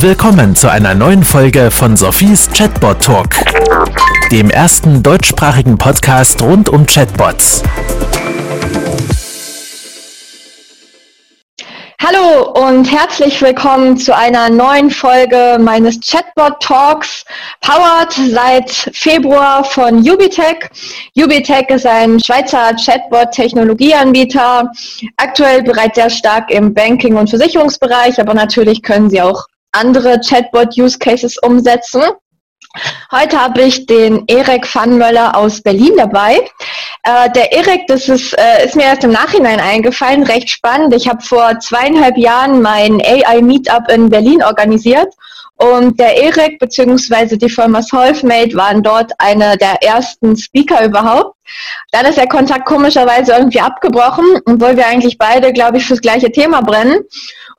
Willkommen 0.00 0.54
zu 0.54 0.70
einer 0.70 0.94
neuen 0.94 1.24
Folge 1.24 1.72
von 1.72 1.96
Sophies 1.96 2.48
Chatbot 2.52 3.02
Talk, 3.02 3.30
dem 4.30 4.48
ersten 4.48 5.02
deutschsprachigen 5.02 5.76
Podcast 5.76 6.40
rund 6.40 6.68
um 6.68 6.86
Chatbots. 6.86 7.64
Hallo 12.00 12.52
und 12.52 12.84
herzlich 12.84 13.42
willkommen 13.42 13.96
zu 13.96 14.14
einer 14.14 14.48
neuen 14.50 14.88
Folge 14.88 15.58
meines 15.60 15.98
Chatbot 15.98 16.60
Talks, 16.60 17.24
powered 17.60 18.12
seit 18.12 18.70
Februar 18.70 19.64
von 19.64 19.98
Ubitech. 19.98 20.70
Ubitech 21.16 21.70
ist 21.70 21.86
ein 21.86 22.20
Schweizer 22.20 22.72
Chatbot-Technologieanbieter, 22.76 24.70
aktuell 25.16 25.64
bereits 25.64 25.96
sehr 25.96 26.08
stark 26.08 26.52
im 26.52 26.72
Banking- 26.72 27.16
und 27.16 27.28
Versicherungsbereich, 27.28 28.20
aber 28.20 28.34
natürlich 28.34 28.80
können 28.80 29.10
sie 29.10 29.20
auch 29.20 29.44
andere 29.72 30.20
Chatbot-Use-Cases 30.20 31.38
umsetzen. 31.42 32.02
Heute 33.10 33.40
habe 33.40 33.62
ich 33.62 33.86
den 33.86 34.24
Erik 34.26 34.66
Pfannmöller 34.66 35.36
aus 35.36 35.62
Berlin 35.62 35.94
dabei. 35.96 36.38
Äh, 37.02 37.30
der 37.30 37.52
Erik, 37.52 37.86
das 37.86 38.08
ist, 38.08 38.34
äh, 38.38 38.66
ist 38.66 38.76
mir 38.76 38.84
erst 38.84 39.04
im 39.04 39.12
Nachhinein 39.12 39.60
eingefallen, 39.60 40.22
recht 40.24 40.50
spannend. 40.50 40.94
Ich 40.94 41.08
habe 41.08 41.22
vor 41.22 41.58
zweieinhalb 41.60 42.18
Jahren 42.18 42.60
mein 42.60 43.00
AI-Meetup 43.00 43.90
in 43.90 44.10
Berlin 44.10 44.42
organisiert 44.42 45.08
und 45.58 45.98
der 45.98 46.16
Erik 46.16 46.58
bzw. 46.60 47.36
die 47.36 47.48
Firma 47.48 47.82
Solvemate 47.82 48.54
waren 48.54 48.82
dort 48.82 49.12
eine 49.18 49.56
der 49.56 49.82
ersten 49.82 50.36
Speaker 50.36 50.84
überhaupt. 50.84 51.36
Dann 51.90 52.06
ist 52.06 52.16
der 52.16 52.28
Kontakt 52.28 52.66
komischerweise 52.66 53.32
irgendwie 53.32 53.60
abgebrochen, 53.60 54.24
obwohl 54.46 54.76
wir 54.76 54.86
eigentlich 54.86 55.18
beide, 55.18 55.52
glaube 55.52 55.78
ich, 55.78 55.86
fürs 55.86 56.00
gleiche 56.00 56.30
Thema 56.30 56.60
brennen. 56.60 57.00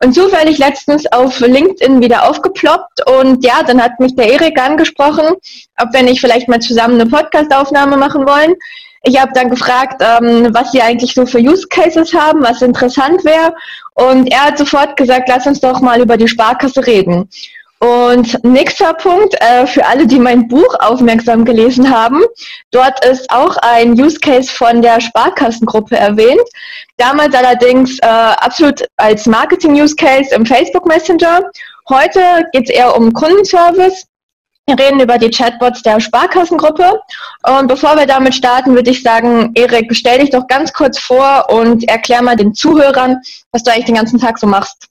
Und 0.02 0.14
zufällig 0.14 0.60
letztens 0.60 1.12
auf 1.12 1.42
LinkedIn 1.42 2.02
wieder 2.02 2.30
aufgeploppt 2.30 3.06
und 3.10 3.44
ja, 3.44 3.64
dann 3.64 3.84
hat 3.84 4.00
mich 4.00 4.16
der 4.16 4.32
Erik 4.32 4.58
angesprochen, 4.58 5.36
ob 5.78 5.92
wir 5.92 6.04
nicht 6.04 6.22
vielleicht 6.22 6.48
mal 6.48 6.62
zusammen 6.62 7.02
eine 7.02 7.10
Podcastaufnahme 7.10 7.98
machen 7.98 8.26
wollen. 8.26 8.56
Ich 9.04 9.20
habe 9.20 9.32
dann 9.34 9.50
gefragt, 9.50 10.02
ähm, 10.02 10.50
was 10.54 10.72
sie 10.72 10.82
eigentlich 10.82 11.14
so 11.14 11.26
für 11.26 11.40
Use 11.40 11.68
Cases 11.68 12.14
haben, 12.14 12.44
was 12.44 12.62
interessant 12.62 13.26
wäre. 13.26 13.54
Und 13.94 14.32
er 14.32 14.46
hat 14.46 14.58
sofort 14.58 14.96
gesagt, 14.96 15.28
lass 15.28 15.46
uns 15.48 15.60
doch 15.60 15.82
mal 15.82 16.02
über 16.02 16.16
die 16.16 16.28
Sparkasse 16.28 16.86
reden. 16.86 17.30
Und 17.82 18.44
nächster 18.44 18.94
Punkt, 18.94 19.36
äh, 19.40 19.66
für 19.66 19.86
alle, 19.86 20.06
die 20.06 20.20
mein 20.20 20.50
Buch 20.50 20.76
aufmerksam 20.80 21.46
gelesen 21.46 21.90
haben, 21.90 22.22
dort 22.72 23.04
ist 23.06 23.30
auch 23.32 23.56
ein 23.62 23.94
Use 23.94 24.20
Case 24.20 24.52
von 24.52 24.82
der 24.82 25.00
Sparkassengruppe 25.00 25.96
erwähnt. 25.96 26.44
Damals 26.98 27.34
allerdings 27.34 27.98
äh, 28.00 28.06
absolut 28.06 28.86
als 28.98 29.26
Marketing-Use 29.28 29.96
Case 29.96 30.36
im 30.36 30.46
Facebook 30.46 30.86
Messenger. 30.86 31.50
Heute 31.88 32.20
geht 32.52 32.70
es 32.70 32.76
eher 32.76 32.98
um 32.98 33.14
Kundenservice. 33.14 34.06
Wir 34.68 34.78
reden 34.78 35.00
über 35.00 35.18
die 35.18 35.30
Chatbots 35.30 35.82
der 35.82 36.02
Sparkassengruppe. 36.02 37.00
Und 37.44 37.68
bevor 37.68 37.96
wir 37.96 38.06
damit 38.06 38.36
starten, 38.36 38.76
würde 38.76 38.92
ich 38.92 39.02
sagen, 39.02 39.52
Erik, 39.56 39.96
stell 39.96 40.20
dich 40.20 40.32
doch 40.32 40.48
ganz 40.48 40.74
kurz 40.74 41.00
vor 41.00 41.46
und 41.50 41.88
erklär 41.88 42.22
mal 42.22 42.36
den 42.36 42.54
Zuhörern, 42.54 43.22
was 43.54 43.64
du 43.64 43.72
eigentlich 43.72 43.86
den 43.86 43.96
ganzen 43.96 44.20
Tag 44.20 44.38
so 44.38 44.48
machst. 44.48 44.89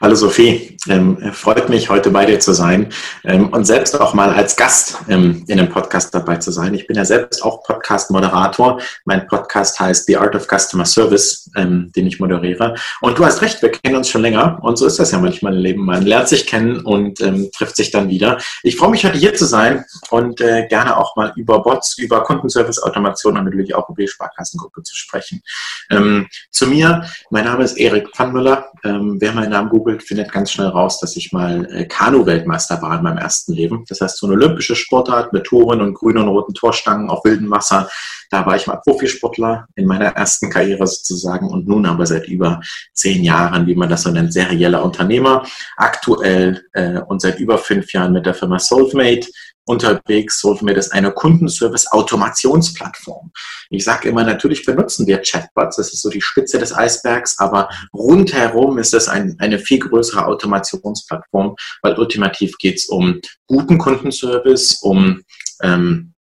Hallo 0.00 0.14
Sophie, 0.14 0.76
ähm, 0.88 1.18
freut 1.32 1.68
mich, 1.68 1.90
heute 1.90 2.10
bei 2.10 2.24
dir 2.24 2.38
zu 2.38 2.52
sein 2.52 2.92
ähm, 3.24 3.48
und 3.48 3.64
selbst 3.64 4.00
auch 4.00 4.14
mal 4.14 4.30
als 4.30 4.54
Gast 4.54 4.96
ähm, 5.08 5.42
in 5.48 5.58
einem 5.58 5.70
Podcast 5.70 6.14
dabei 6.14 6.36
zu 6.36 6.52
sein. 6.52 6.72
Ich 6.74 6.86
bin 6.86 6.96
ja 6.96 7.04
selbst 7.04 7.44
auch 7.44 7.64
Podcast-Moderator. 7.64 8.80
Mein 9.06 9.26
Podcast 9.26 9.80
heißt 9.80 10.06
The 10.06 10.18
Art 10.18 10.36
of 10.36 10.46
Customer 10.46 10.84
Service, 10.84 11.50
ähm, 11.56 11.90
den 11.96 12.06
ich 12.06 12.20
moderiere. 12.20 12.76
Und 13.00 13.18
du 13.18 13.24
hast 13.24 13.42
recht, 13.42 13.60
wir 13.60 13.72
kennen 13.72 13.96
uns 13.96 14.08
schon 14.08 14.22
länger 14.22 14.60
und 14.62 14.78
so 14.78 14.86
ist 14.86 15.00
das 15.00 15.10
ja 15.10 15.18
manchmal 15.18 15.56
im 15.56 15.62
Leben. 15.62 15.84
Man 15.84 16.06
lernt 16.06 16.28
sich 16.28 16.46
kennen 16.46 16.78
und 16.78 17.20
ähm, 17.20 17.50
trifft 17.52 17.74
sich 17.74 17.90
dann 17.90 18.08
wieder. 18.08 18.38
Ich 18.62 18.76
freue 18.76 18.90
mich, 18.90 19.04
heute 19.04 19.18
hier 19.18 19.34
zu 19.34 19.46
sein 19.46 19.84
und 20.10 20.40
äh, 20.40 20.68
gerne 20.68 20.96
auch 20.96 21.16
mal 21.16 21.32
über 21.34 21.60
Bots, 21.60 21.98
über 21.98 22.22
Kundenservice-Automation 22.22 23.36
und 23.36 23.46
natürlich 23.46 23.74
auch 23.74 23.88
über 23.88 24.02
die 24.02 24.08
Sparkassengruppe 24.08 24.80
zu 24.84 24.94
sprechen. 24.94 25.42
Ähm, 25.90 26.28
zu 26.52 26.68
mir, 26.68 27.04
mein 27.30 27.46
Name 27.46 27.64
ist 27.64 27.76
Erik 27.76 28.10
Pfannmüller. 28.14 28.70
wer 28.84 29.32
meinen 29.32 29.50
Namen 29.50 29.70
googelt, 29.70 29.87
gegoogelt, 29.88 30.02
findet 30.02 30.32
ganz 30.32 30.52
schnell 30.52 30.68
raus, 30.68 31.00
dass 31.00 31.16
ich 31.16 31.32
mal 31.32 31.66
äh, 31.72 31.86
Kanu-Weltmeister 31.86 32.80
war 32.82 32.96
in 32.96 33.02
meinem 33.02 33.18
ersten 33.18 33.52
Leben. 33.52 33.84
Das 33.88 34.00
heißt, 34.00 34.18
so 34.18 34.26
eine 34.26 34.34
olympische 34.34 34.76
Sportart 34.76 35.32
mit 35.32 35.44
Toren 35.44 35.80
und 35.80 35.94
grünen 35.94 36.18
und 36.18 36.28
roten 36.28 36.54
Torstangen 36.54 37.08
auf 37.08 37.24
wildem 37.24 37.50
Wasser. 37.50 37.88
Da 38.30 38.44
war 38.44 38.56
ich 38.56 38.66
mal 38.66 38.76
Profisportler 38.76 39.66
in 39.74 39.86
meiner 39.86 40.06
ersten 40.06 40.50
Karriere 40.50 40.86
sozusagen 40.86 41.48
und 41.48 41.66
nun 41.66 41.86
aber 41.86 42.06
seit 42.06 42.28
über 42.28 42.60
zehn 42.92 43.24
Jahren, 43.24 43.66
wie 43.66 43.74
man 43.74 43.88
das 43.88 44.02
so 44.02 44.10
nennt, 44.10 44.32
serieller 44.32 44.84
Unternehmer. 44.84 45.44
Aktuell 45.76 46.62
äh, 46.72 47.00
und 47.00 47.20
seit 47.22 47.40
über 47.40 47.58
fünf 47.58 47.92
Jahren 47.92 48.12
mit 48.12 48.26
der 48.26 48.34
Firma 48.34 48.58
Soulmate 48.58 49.28
unterwegs, 49.68 50.40
SoulMate 50.40 50.78
ist 50.78 50.92
eine 50.92 51.12
Kundenservice-Automationsplattform. 51.12 53.30
Ich 53.70 53.84
sage 53.84 54.08
immer, 54.08 54.24
natürlich 54.24 54.64
benutzen 54.64 55.06
wir 55.06 55.18
Chatbots, 55.18 55.76
das 55.76 55.92
ist 55.92 56.02
so 56.02 56.10
die 56.10 56.22
Spitze 56.22 56.58
des 56.58 56.74
Eisbergs, 56.74 57.38
aber 57.38 57.68
rundherum 57.92 58.78
ist 58.78 58.94
es 58.94 59.08
ein, 59.08 59.36
eine 59.38 59.58
viel 59.58 59.78
größere 59.78 60.26
Automationsplattform, 60.26 61.54
weil 61.82 61.98
ultimativ 61.98 62.56
geht 62.58 62.78
es 62.78 62.86
um 62.86 63.20
guten 63.46 63.78
Kundenservice, 63.78 64.78
um 64.82 65.22
ähm, 65.62 66.14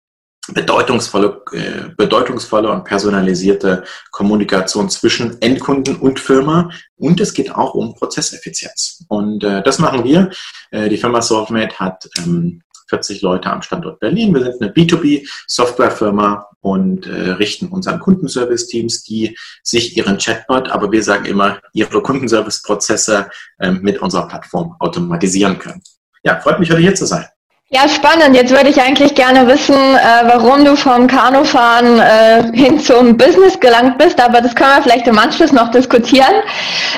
bedeutungsvolle, 0.54 1.42
äh, 1.54 1.90
bedeutungsvolle 1.98 2.72
und 2.72 2.84
personalisierte 2.84 3.84
Kommunikation 4.12 4.90
zwischen 4.90 5.42
Endkunden 5.42 5.98
und 5.98 6.20
Firma. 6.20 6.70
Und 6.98 7.20
es 7.20 7.34
geht 7.34 7.54
auch 7.54 7.74
um 7.74 7.96
Prozesseffizienz. 7.96 9.04
Und 9.08 9.44
äh, 9.44 9.64
das 9.64 9.80
machen 9.80 10.04
wir. 10.04 10.30
Äh, 10.72 10.90
die 10.90 10.98
Firma 10.98 11.22
SolveMate 11.22 11.80
hat 11.80 12.08
ähm, 12.20 12.62
40 12.88 13.22
Leute 13.22 13.50
am 13.50 13.62
Standort 13.62 14.00
Berlin. 14.00 14.34
Wir 14.34 14.44
sind 14.44 14.62
eine 14.62 14.72
B2B-Softwarefirma 14.72 16.48
und 16.62 17.08
äh, 17.08 17.32
richten 17.32 17.68
unseren 17.68 18.00
Kundenservice-Teams, 18.00 19.04
die 19.04 19.38
sich 19.64 19.96
ihren 19.98 20.18
Chatbot, 20.18 20.70
aber 20.70 20.92
wir 20.92 21.04
sagen 21.04 21.26
immer, 21.26 21.60
ihre 21.74 22.02
Kundenservice-Prozesse 22.02 23.30
äh, 23.60 23.72
mit 23.72 24.02
unserer 24.02 24.28
Plattform 24.28 24.76
automatisieren 24.80 25.60
können. 25.60 25.82
Ja, 26.24 26.40
freut 26.40 26.60
mich, 26.60 26.72
heute 26.72 26.82
hier 26.82 26.96
zu 26.96 27.06
sein. 27.06 27.26
Ja, 27.70 27.90
spannend. 27.90 28.36
Jetzt 28.36 28.52
würde 28.52 28.70
ich 28.70 28.80
eigentlich 28.80 29.16
gerne 29.16 29.48
wissen, 29.48 29.74
äh, 29.74 30.24
warum 30.28 30.64
du 30.64 30.76
vom 30.76 31.08
Kanufahren 31.08 32.00
äh, 32.00 32.56
hin 32.56 32.80
zum 32.80 33.18
Business 33.18 33.60
gelangt 33.60 33.98
bist, 33.98 34.22
aber 34.22 34.40
das 34.40 34.54
können 34.54 34.70
wir 34.76 34.84
vielleicht 34.84 35.08
im 35.08 35.18
Anschluss 35.18 35.52
noch 35.52 35.72
diskutieren. 35.72 36.44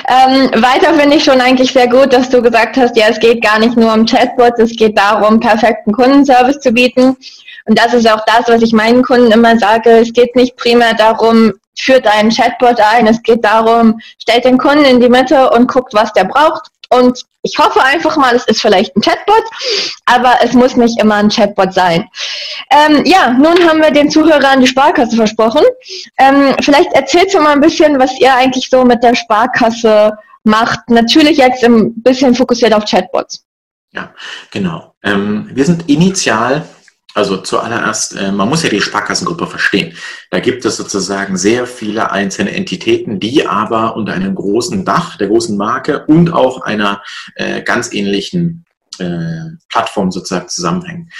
Ähm, 0.06 0.50
weiter 0.62 0.92
finde 0.92 1.16
ich 1.16 1.24
schon 1.24 1.40
eigentlich 1.40 1.72
sehr 1.72 1.88
gut, 1.88 2.12
dass 2.12 2.28
du 2.28 2.42
gesagt 2.42 2.76
hast, 2.76 2.98
ja, 2.98 3.06
es 3.08 3.18
geht 3.18 3.42
gar 3.42 3.58
nicht 3.58 3.78
nur 3.78 3.94
um 3.94 4.04
Chatbots, 4.04 4.60
es 4.60 4.76
geht 4.76 4.98
darum, 4.98 5.40
perfekten 5.40 5.90
Kundenservice 5.92 6.60
zu 6.60 6.70
bieten. 6.70 7.16
Und 7.64 7.78
das 7.78 7.94
ist 7.94 8.06
auch 8.06 8.24
das, 8.26 8.46
was 8.46 8.60
ich 8.60 8.74
meinen 8.74 9.02
Kunden 9.02 9.32
immer 9.32 9.58
sage. 9.58 9.88
Es 9.90 10.12
geht 10.12 10.36
nicht 10.36 10.56
primär 10.56 10.92
darum, 10.92 11.54
führt 11.80 12.06
einen 12.06 12.30
Chatbot 12.30 12.80
ein. 12.80 13.06
Es 13.06 13.22
geht 13.22 13.44
darum, 13.44 14.00
stellt 14.18 14.44
den 14.44 14.58
Kunden 14.58 14.84
in 14.84 15.00
die 15.00 15.08
Mitte 15.08 15.50
und 15.50 15.70
guckt, 15.70 15.94
was 15.94 16.12
der 16.12 16.24
braucht 16.24 16.70
und 16.90 17.24
ich 17.42 17.58
hoffe 17.58 17.82
einfach 17.82 18.16
mal, 18.16 18.34
es 18.34 18.46
ist 18.46 18.60
vielleicht 18.60 18.96
ein 18.96 19.02
Chatbot, 19.02 19.44
aber 20.06 20.36
es 20.42 20.54
muss 20.54 20.76
nicht 20.76 20.98
immer 21.00 21.16
ein 21.16 21.28
Chatbot 21.28 21.72
sein. 21.72 22.08
Ähm, 22.70 23.04
ja, 23.04 23.30
nun 23.30 23.68
haben 23.68 23.80
wir 23.80 23.90
den 23.90 24.10
Zuhörern 24.10 24.60
die 24.60 24.66
Sparkasse 24.66 25.16
versprochen. 25.16 25.62
Ähm, 26.18 26.54
vielleicht 26.60 26.92
erzählst 26.94 27.34
du 27.34 27.40
mal 27.40 27.52
ein 27.52 27.60
bisschen, 27.60 27.98
was 27.98 28.18
ihr 28.18 28.34
eigentlich 28.34 28.68
so 28.68 28.84
mit 28.84 29.02
der 29.02 29.14
Sparkasse 29.14 30.16
macht. 30.44 30.88
Natürlich 30.88 31.38
jetzt 31.38 31.62
ein 31.62 31.94
bisschen 32.02 32.34
fokussiert 32.34 32.72
auf 32.72 32.84
Chatbots. 32.84 33.44
Ja, 33.92 34.12
genau. 34.50 34.94
Ähm, 35.02 35.48
wir 35.52 35.64
sind 35.64 35.88
initial 35.88 36.64
also 37.14 37.38
zuallererst, 37.38 38.16
äh, 38.16 38.32
man 38.32 38.48
muss 38.48 38.62
ja 38.62 38.68
die 38.68 38.80
Sparkassengruppe 38.80 39.46
verstehen. 39.46 39.96
Da 40.30 40.40
gibt 40.40 40.64
es 40.64 40.76
sozusagen 40.76 41.36
sehr 41.36 41.66
viele 41.66 42.10
einzelne 42.10 42.52
Entitäten, 42.52 43.18
die 43.18 43.46
aber 43.46 43.96
unter 43.96 44.12
einem 44.12 44.34
großen 44.34 44.84
Dach, 44.84 45.16
der 45.16 45.28
großen 45.28 45.56
Marke 45.56 46.04
und 46.06 46.32
auch 46.32 46.60
einer 46.60 47.02
äh, 47.34 47.62
ganz 47.62 47.92
ähnlichen 47.92 48.66
äh, 48.98 49.56
Plattform 49.70 50.10
sozusagen 50.10 50.48
zusammenhängen. 50.48 51.10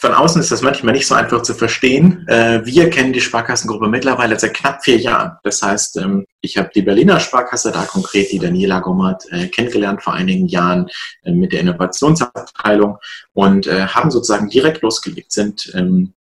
Von 0.00 0.12
außen 0.12 0.40
ist 0.40 0.50
das 0.50 0.62
manchmal 0.62 0.94
nicht 0.94 1.06
so 1.06 1.14
einfach 1.14 1.42
zu 1.42 1.54
verstehen. 1.54 2.26
Äh, 2.28 2.64
wir 2.64 2.90
kennen 2.90 3.12
die 3.12 3.20
Sparkassengruppe 3.20 3.88
mittlerweile 3.88 4.38
seit 4.38 4.54
knapp 4.54 4.84
vier 4.84 4.98
Jahren. 4.98 5.38
Das 5.42 5.62
heißt, 5.62 5.96
ähm, 5.98 6.26
ich 6.40 6.58
habe 6.58 6.70
die 6.74 6.82
Berliner 6.82 7.20
Sparkasse, 7.20 7.72
da 7.72 7.84
konkret 7.84 8.30
die 8.32 8.38
Daniela 8.38 8.80
Gommert, 8.80 9.24
äh, 9.30 9.48
kennengelernt 9.48 10.02
vor 10.02 10.14
einigen 10.14 10.46
Jahren 10.46 10.88
äh, 11.24 11.32
mit 11.32 11.52
der 11.52 11.60
Innovationsabteilung 11.60 12.98
und 13.32 13.66
haben 13.66 14.10
sozusagen 14.10 14.48
direkt 14.48 14.82
losgelegt, 14.82 15.32
sind 15.32 15.70
ähm, 15.74 16.14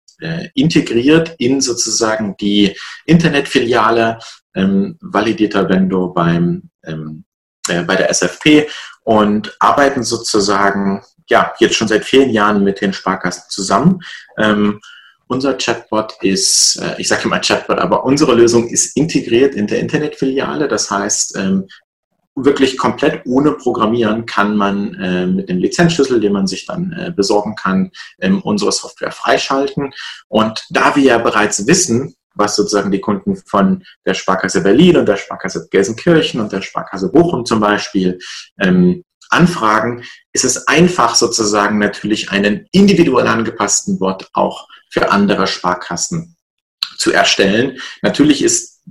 integriert 0.53 1.35
in 1.37 1.61
sozusagen 1.61 2.35
die 2.37 2.75
Internetfiliale, 3.05 4.19
ähm, 4.55 4.97
validierter 5.01 5.67
Vendor 5.69 6.13
beim, 6.13 6.69
bei 6.81 7.95
der 7.95 8.09
SFP 8.09 8.67
und 9.03 9.55
arbeiten 9.59 10.03
sozusagen 10.03 11.03
ja, 11.29 11.53
jetzt 11.59 11.75
schon 11.75 11.87
seit 11.87 12.05
vielen 12.05 12.29
Jahren 12.29 12.63
mit 12.63 12.81
den 12.81 12.93
Sparkassen 12.93 13.43
zusammen. 13.49 13.99
Ähm, 14.37 14.79
unser 15.27 15.55
Chatbot 15.57 16.13
ist, 16.21 16.77
äh, 16.77 16.95
ich 16.97 17.07
sage 17.07 17.23
immer 17.25 17.39
Chatbot, 17.39 17.79
aber 17.79 18.03
unsere 18.03 18.35
Lösung 18.35 18.67
ist 18.67 18.95
integriert 18.97 19.55
in 19.55 19.67
der 19.67 19.79
Internetfiliale. 19.79 20.67
Das 20.67 20.91
heißt, 20.91 21.37
ähm, 21.37 21.67
wirklich 22.35 22.77
komplett 22.77 23.21
ohne 23.25 23.51
Programmieren 23.51 24.25
kann 24.25 24.57
man 24.57 24.95
äh, 24.95 25.27
mit 25.27 25.49
dem 25.49 25.59
Lizenzschlüssel, 25.59 26.19
den 26.19 26.33
man 26.33 26.47
sich 26.47 26.65
dann 26.65 26.91
äh, 26.93 27.11
besorgen 27.11 27.55
kann, 27.55 27.91
ähm, 28.19 28.41
unsere 28.41 28.71
Software 28.71 29.11
freischalten. 29.11 29.93
Und 30.27 30.65
da 30.69 30.95
wir 30.95 31.03
ja 31.03 31.17
bereits 31.19 31.67
wissen, 31.67 32.15
was 32.35 32.55
sozusagen 32.55 32.91
die 32.91 33.01
Kunden 33.01 33.35
von 33.35 33.83
der 34.05 34.15
Sparkasse 34.15 34.61
Berlin 34.61 34.97
und 34.97 35.07
der 35.07 35.17
Sparkasse 35.17 35.67
Gelsenkirchen 35.69 36.41
und 36.41 36.51
der 36.51 36.61
Sparkasse 36.61 37.11
Bochum 37.11 37.45
zum 37.45 37.59
Beispiel 37.59 38.17
ähm, 38.59 39.03
anfragen, 39.29 40.03
ist 40.31 40.45
es 40.45 40.67
einfach 40.67 41.15
sozusagen 41.15 41.77
natürlich 41.79 42.31
einen 42.31 42.67
individuell 42.71 43.27
angepassten 43.27 43.99
Bot 43.99 44.27
auch 44.33 44.67
für 44.89 45.11
andere 45.11 45.47
Sparkassen 45.47 46.35
zu 46.97 47.11
erstellen. 47.11 47.79
Natürlich 48.01 48.43
ist 48.43 48.81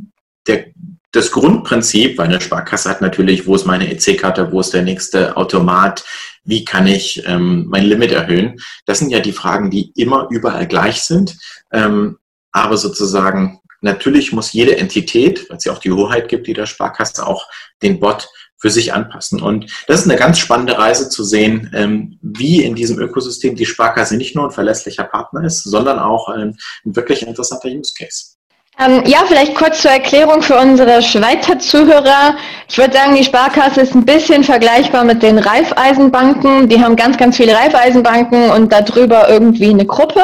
der, 0.46 0.66
das 1.12 1.30
Grundprinzip, 1.30 2.18
weil 2.18 2.26
eine 2.26 2.40
Sparkasse 2.40 2.88
hat 2.88 3.00
natürlich, 3.00 3.46
wo 3.46 3.54
ist 3.54 3.66
meine 3.66 3.90
EC-Karte, 3.90 4.50
wo 4.50 4.60
ist 4.60 4.72
der 4.72 4.82
nächste 4.82 5.36
Automat, 5.36 6.04
wie 6.44 6.64
kann 6.64 6.86
ich 6.86 7.22
ähm, 7.26 7.66
mein 7.68 7.84
Limit 7.84 8.12
erhöhen. 8.12 8.58
Das 8.86 8.98
sind 8.98 9.10
ja 9.10 9.20
die 9.20 9.32
Fragen, 9.32 9.70
die 9.70 9.92
immer 9.94 10.28
überall 10.30 10.66
gleich 10.66 11.02
sind. 11.02 11.36
Ähm, 11.70 12.18
aber 12.50 12.76
sozusagen, 12.76 13.60
natürlich 13.80 14.32
muss 14.32 14.52
jede 14.52 14.76
Entität, 14.76 15.48
weil 15.48 15.58
es 15.58 15.64
ja 15.64 15.72
auch 15.72 15.78
die 15.78 15.92
Hoheit 15.92 16.28
gibt, 16.28 16.46
die 16.46 16.54
der 16.54 16.66
Sparkasse, 16.66 17.26
auch 17.26 17.46
den 17.82 18.00
Bot 18.00 18.28
für 18.62 18.70
sich 18.70 18.94
anpassen. 18.94 19.42
Und 19.42 19.70
das 19.88 20.00
ist 20.00 20.08
eine 20.08 20.18
ganz 20.18 20.38
spannende 20.38 20.78
Reise 20.78 21.08
zu 21.08 21.24
sehen, 21.24 21.68
ähm, 21.74 22.18
wie 22.22 22.62
in 22.62 22.76
diesem 22.76 22.96
Ökosystem 22.98 23.56
die 23.56 23.66
Sparkasse 23.66 24.16
nicht 24.16 24.36
nur 24.36 24.44
ein 24.44 24.50
verlässlicher 24.52 25.02
Partner 25.02 25.44
ist, 25.44 25.64
sondern 25.64 25.98
auch 25.98 26.28
ein, 26.28 26.56
ein 26.86 26.96
wirklich 26.96 27.26
interessanter 27.26 27.68
Use 27.68 27.92
Case. 27.98 28.36
Ähm, 28.84 29.02
ja, 29.06 29.18
vielleicht 29.26 29.54
kurz 29.54 29.82
zur 29.82 29.90
Erklärung 29.90 30.42
für 30.42 30.56
unsere 30.56 31.02
Schweizer 31.02 31.58
Zuhörer. 31.58 32.36
Ich 32.68 32.78
würde 32.78 32.96
sagen, 32.96 33.14
die 33.14 33.24
Sparkasse 33.24 33.82
ist 33.82 33.94
ein 33.94 34.04
bisschen 34.04 34.44
vergleichbar 34.44 35.04
mit 35.04 35.22
den 35.22 35.38
Raiffeisenbanken. 35.38 36.68
Die 36.68 36.82
haben 36.82 36.96
ganz, 36.96 37.16
ganz 37.16 37.36
viele 37.36 37.54
Raiffeisenbanken 37.54 38.50
und 38.50 38.72
darüber 38.72 39.28
irgendwie 39.28 39.70
eine 39.70 39.84
Gruppe. 39.84 40.22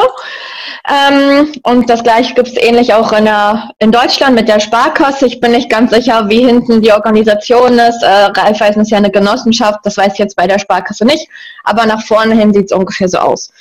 Ähm, 0.89 1.53
und 1.63 1.91
das 1.91 2.03
gleiche 2.03 2.35
gibt 2.35 2.49
es 2.49 2.57
ähnlich 2.57 2.95
auch 2.95 3.13
in, 3.13 3.27
der, 3.27 3.71
in 3.79 3.93
Deutschland 3.93 4.35
mit 4.35 4.49
der 4.49 4.61
Sparkasse. 4.61 5.27
Ich 5.27 5.41
bin 5.41 5.53
nicht 5.53 5.69
ganz 5.69 5.93
sicher, 5.93 6.29
wie 6.29 6.47
hinten 6.47 6.81
die 6.81 6.93
Organisation 6.93 7.79
ist. 7.79 8.03
Äh, 8.03 8.07
Raiffeisen 8.07 8.83
ist 8.83 8.91
ja 8.91 8.99
eine 8.99 9.11
Genossenschaft, 9.11 9.81
das 9.85 9.97
weiß 9.97 10.15
ich 10.15 10.19
jetzt 10.19 10.37
bei 10.37 10.47
der 10.47 10.59
Sparkasse 10.59 11.05
nicht. 11.05 11.29
Aber 11.65 11.85
nach 11.85 12.03
vorne 12.03 12.35
hin 12.35 12.55
sieht 12.55 12.67
es 12.67 12.73
ungefähr 12.73 13.09
so 13.09 13.19
aus. 13.19 13.53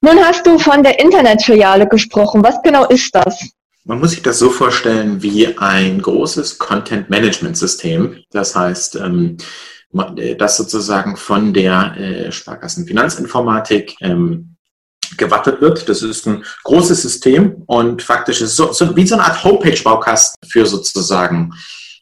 Nun 0.00 0.18
hast 0.24 0.46
du 0.46 0.58
von 0.58 0.82
der 0.82 0.98
Internetfiliale 0.98 1.86
gesprochen. 1.86 2.42
Was 2.42 2.62
genau 2.62 2.86
ist 2.86 3.14
das? 3.14 3.52
Man 3.84 3.98
muss 3.98 4.10
sich 4.10 4.22
das 4.22 4.38
so 4.38 4.50
vorstellen 4.50 5.22
wie 5.22 5.58
ein 5.58 6.00
großes 6.00 6.58
Content-Management-System. 6.58 8.22
Das 8.30 8.54
heißt, 8.54 8.96
ähm, 8.96 9.38
äh, 10.16 10.36
das 10.36 10.56
sozusagen 10.56 11.16
von 11.16 11.52
der 11.52 11.96
äh, 11.96 12.32
Sparkassenfinanzinformatik 12.32 13.96
ähm, 14.00 14.56
gewartet 15.16 15.60
wird. 15.60 15.88
Das 15.88 16.02
ist 16.02 16.26
ein 16.26 16.44
großes 16.64 17.02
System 17.02 17.62
und 17.66 18.02
faktisch 18.02 18.40
ist 18.40 18.50
es 18.50 18.56
so, 18.56 18.72
so 18.72 18.96
wie 18.96 19.06
so 19.06 19.16
eine 19.16 19.24
Art 19.24 19.42
Homepage-Baukasten 19.44 20.48
für 20.48 20.64
sozusagen 20.64 21.52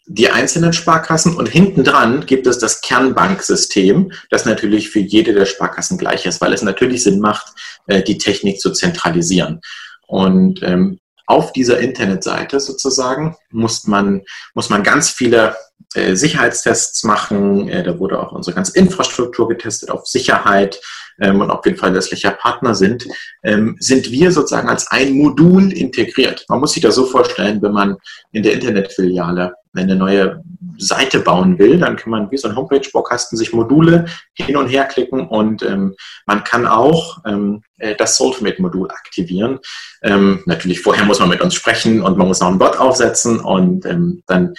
die 0.07 0.29
einzelnen 0.29 0.73
Sparkassen 0.73 1.37
und 1.37 1.49
hinten 1.49 1.85
dran 1.85 2.27
gibt 2.27 2.49
es 2.49 2.59
das 2.59 2.81
Kernbanksystem, 2.81 4.11
das 4.29 4.45
natürlich 4.45 4.91
für 4.91 4.99
jede 4.99 5.33
der 5.33 5.47
Sparkassen 5.47 5.99
gleich 5.99 6.27
ist, 6.27 6.41
weil 6.41 6.53
es 6.53 6.63
natürlich 6.63 7.05
Sinn 7.05 7.21
macht, 7.21 7.47
äh, 7.87 8.03
die 8.03 8.19
Technik 8.19 8.61
zu 8.61 8.73
zentralisieren. 8.73 9.61
Und 10.09 10.63
ähm, 10.65 10.99
auf 11.31 11.53
dieser 11.53 11.79
Internetseite 11.79 12.59
sozusagen 12.59 13.37
muss 13.51 13.87
man, 13.87 14.23
muss 14.55 14.69
man 14.69 14.83
ganz 14.83 15.11
viele 15.11 15.55
äh, 15.95 16.17
Sicherheitstests 16.17 17.05
machen. 17.05 17.69
Äh, 17.69 17.85
da 17.85 17.99
wurde 18.01 18.21
auch 18.21 18.33
unsere 18.33 18.57
ganze 18.57 18.77
Infrastruktur 18.77 19.49
getestet 19.49 19.93
auf 19.93 20.09
Sicherheit 20.09 20.81
ähm, 21.21 21.41
und 21.41 21.51
ob 21.53 21.65
wir 21.65 21.73
ein 21.73 21.79
verlässlicher 21.79 22.33
Partner 22.33 22.75
sind. 22.75 23.07
Ähm, 23.45 23.77
sind 23.79 24.11
wir 24.11 24.33
sozusagen 24.33 24.69
als 24.69 24.91
ein 24.91 25.13
Modul 25.13 25.73
integriert. 25.73 26.45
Man 26.49 26.59
muss 26.59 26.73
sich 26.73 26.83
das 26.83 26.97
so 26.97 27.07
vorstellen, 27.07 27.63
wenn 27.63 27.73
man 27.73 27.97
in 28.33 28.43
der 28.43 28.55
Internetfiliale 28.55 29.55
eine 29.75 29.97
neue 29.97 30.43
Seite 30.79 31.21
bauen 31.21 31.59
will, 31.59 31.79
dann 31.79 31.97
kann 31.97 32.11
man 32.11 32.31
wie 32.31 32.37
so 32.37 32.49
ein 32.49 32.57
Homepage-Baukasten 32.57 33.37
sich 33.39 33.53
Module 33.53 34.07
hin 34.35 34.57
und 34.57 34.69
her 34.69 34.85
klicken 34.85 35.27
und 35.29 35.63
ähm, 35.63 35.95
man 36.27 36.43
kann 36.45 36.67
auch 36.67 37.19
ähm, 37.25 37.63
äh, 37.79 37.95
das 37.95 38.17
SoulFmate-Modul 38.17 38.91
aktivieren. 38.91 39.61
Ähm, 40.03 40.43
natürlich 40.47 40.81
vorher 40.81 41.05
muss 41.05 41.21
man 41.21 41.29
mit 41.29 41.41
uns 41.41 41.55
sprechen 41.55 42.03
und 42.03 42.19
man 42.19 42.27
muss 42.27 42.41
noch 42.41 42.49
ein 42.49 42.59
Bot 42.59 42.79
aufsetzen 42.79 43.41
und 43.41 43.87
ähm, 43.87 44.23
dann 44.27 44.55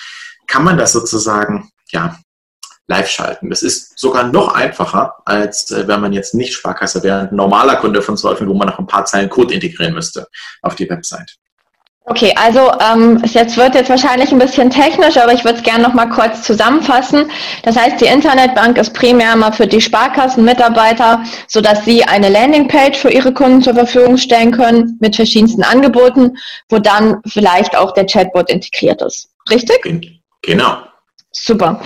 kann 0.47 0.63
man 0.63 0.77
das 0.77 0.93
sozusagen 0.93 1.69
ja, 1.89 2.17
live 2.87 3.09
schalten. 3.09 3.49
Das 3.49 3.63
ist 3.63 3.97
sogar 3.97 4.31
noch 4.31 4.53
einfacher, 4.53 5.15
als 5.25 5.71
äh, 5.71 5.87
wenn 5.87 6.01
man 6.01 6.13
jetzt 6.13 6.33
nicht 6.35 6.53
Sparkasse 6.53 7.03
wäre, 7.03 7.29
ein 7.29 7.35
normaler 7.35 7.77
Kunde 7.77 8.01
von 8.01 8.17
Solvent, 8.17 8.49
wo 8.49 8.53
man 8.53 8.67
noch 8.67 8.79
ein 8.79 8.87
paar 8.87 9.05
Zeilen 9.05 9.29
Code 9.29 9.53
integrieren 9.53 9.93
müsste 9.93 10.27
auf 10.61 10.75
die 10.75 10.89
Website. 10.89 11.37
Okay, 12.05 12.33
also 12.35 12.71
ähm, 12.79 13.21
jetzt 13.25 13.57
wird 13.57 13.75
jetzt 13.75 13.89
wahrscheinlich 13.89 14.31
ein 14.31 14.39
bisschen 14.39 14.71
technisch, 14.71 15.17
aber 15.17 15.33
ich 15.33 15.45
würde 15.45 15.59
es 15.59 15.63
gerne 15.63 15.83
noch 15.83 15.93
mal 15.93 16.07
kurz 16.07 16.41
zusammenfassen. 16.41 17.29
Das 17.61 17.77
heißt, 17.77 18.01
die 18.01 18.05
Internetbank 18.05 18.79
ist 18.79 18.93
primär 18.93 19.35
mal 19.35 19.51
für 19.51 19.67
die 19.67 19.79
Sparkassenmitarbeiter, 19.79 21.23
so 21.47 21.61
dass 21.61 21.85
sie 21.85 22.03
eine 22.03 22.29
Landingpage 22.29 22.97
für 22.97 23.11
ihre 23.11 23.31
Kunden 23.33 23.61
zur 23.61 23.75
Verfügung 23.75 24.17
stellen 24.17 24.51
können 24.51 24.97
mit 24.99 25.15
verschiedensten 25.15 25.63
Angeboten, 25.63 26.35
wo 26.69 26.79
dann 26.79 27.21
vielleicht 27.27 27.77
auch 27.77 27.93
der 27.93 28.07
Chatbot 28.07 28.49
integriert 28.49 29.01
ist. 29.03 29.29
Richtig? 29.49 29.79
Genau. 30.41 30.77
Super. 31.33 31.81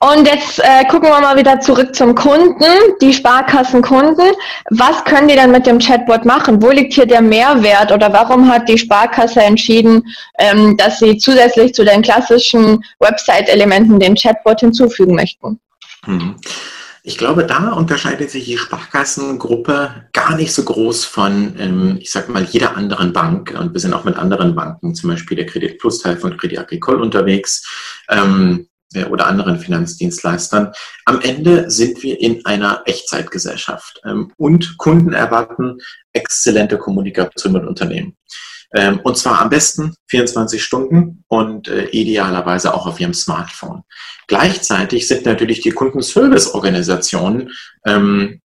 Und 0.00 0.26
jetzt 0.26 0.58
äh, 0.58 0.84
gucken 0.86 1.10
wir 1.10 1.20
mal 1.20 1.36
wieder 1.36 1.60
zurück 1.60 1.94
zum 1.94 2.14
Kunden, 2.14 2.64
die 3.00 3.12
Sparkassenkunden. 3.12 4.32
Was 4.70 5.04
können 5.04 5.28
die 5.28 5.36
dann 5.36 5.52
mit 5.52 5.66
dem 5.66 5.78
Chatbot 5.78 6.24
machen? 6.24 6.60
Wo 6.62 6.70
liegt 6.70 6.94
hier 6.94 7.06
der 7.06 7.20
Mehrwert 7.20 7.92
oder 7.92 8.12
warum 8.12 8.50
hat 8.50 8.68
die 8.68 8.78
Sparkasse 8.78 9.42
entschieden, 9.42 10.02
ähm, 10.38 10.76
dass 10.76 10.98
sie 10.98 11.18
zusätzlich 11.18 11.74
zu 11.74 11.84
den 11.84 12.02
klassischen 12.02 12.82
Website-Elementen 12.98 14.00
den 14.00 14.16
Chatbot 14.16 14.60
hinzufügen 14.60 15.14
möchten? 15.14 15.60
Mhm. 16.06 16.36
Ich 17.02 17.16
glaube, 17.16 17.44
da 17.46 17.72
unterscheidet 17.72 18.30
sich 18.30 18.44
die 18.44 18.58
Sparkassengruppe 18.58 20.08
gar 20.12 20.36
nicht 20.36 20.52
so 20.52 20.64
groß 20.64 21.04
von, 21.04 21.54
ähm, 21.58 21.98
ich 22.00 22.10
sag 22.10 22.28
mal, 22.28 22.44
jeder 22.44 22.76
anderen 22.76 23.12
Bank. 23.12 23.54
Und 23.58 23.72
wir 23.72 23.80
sind 23.80 23.94
auch 23.94 24.04
mit 24.04 24.16
anderen 24.16 24.54
Banken, 24.54 24.94
zum 24.94 25.10
Beispiel 25.10 25.36
der 25.36 25.46
Credit 25.46 25.78
Plus 25.78 26.00
Teil 26.00 26.16
von 26.16 26.36
Credit 26.36 26.58
Agricole 26.58 26.98
unterwegs. 26.98 27.66
Ähm, 28.08 28.66
oder 29.10 29.26
anderen 29.26 29.58
Finanzdienstleistern. 29.58 30.72
Am 31.04 31.20
Ende 31.20 31.70
sind 31.70 32.02
wir 32.02 32.20
in 32.20 32.44
einer 32.44 32.82
Echtzeitgesellschaft 32.86 34.00
ähm, 34.04 34.32
und 34.36 34.78
Kunden 34.78 35.12
erwarten 35.12 35.78
exzellente 36.12 36.76
Kommunikation 36.76 37.52
mit 37.52 37.64
Unternehmen. 37.64 38.16
Ähm, 38.74 39.00
und 39.02 39.16
zwar 39.16 39.40
am 39.40 39.50
besten 39.50 39.94
24 40.08 40.62
Stunden 40.62 41.24
und 41.28 41.68
äh, 41.68 41.86
idealerweise 41.86 42.72
auch 42.72 42.86
auf 42.86 43.00
ihrem 43.00 43.14
Smartphone. 43.14 43.82
Gleichzeitig 44.28 45.08
sind 45.08 45.26
natürlich 45.26 45.60
die 45.60 45.72
Kundenservice-Organisationen 45.72 47.50
ähm, 47.84 48.40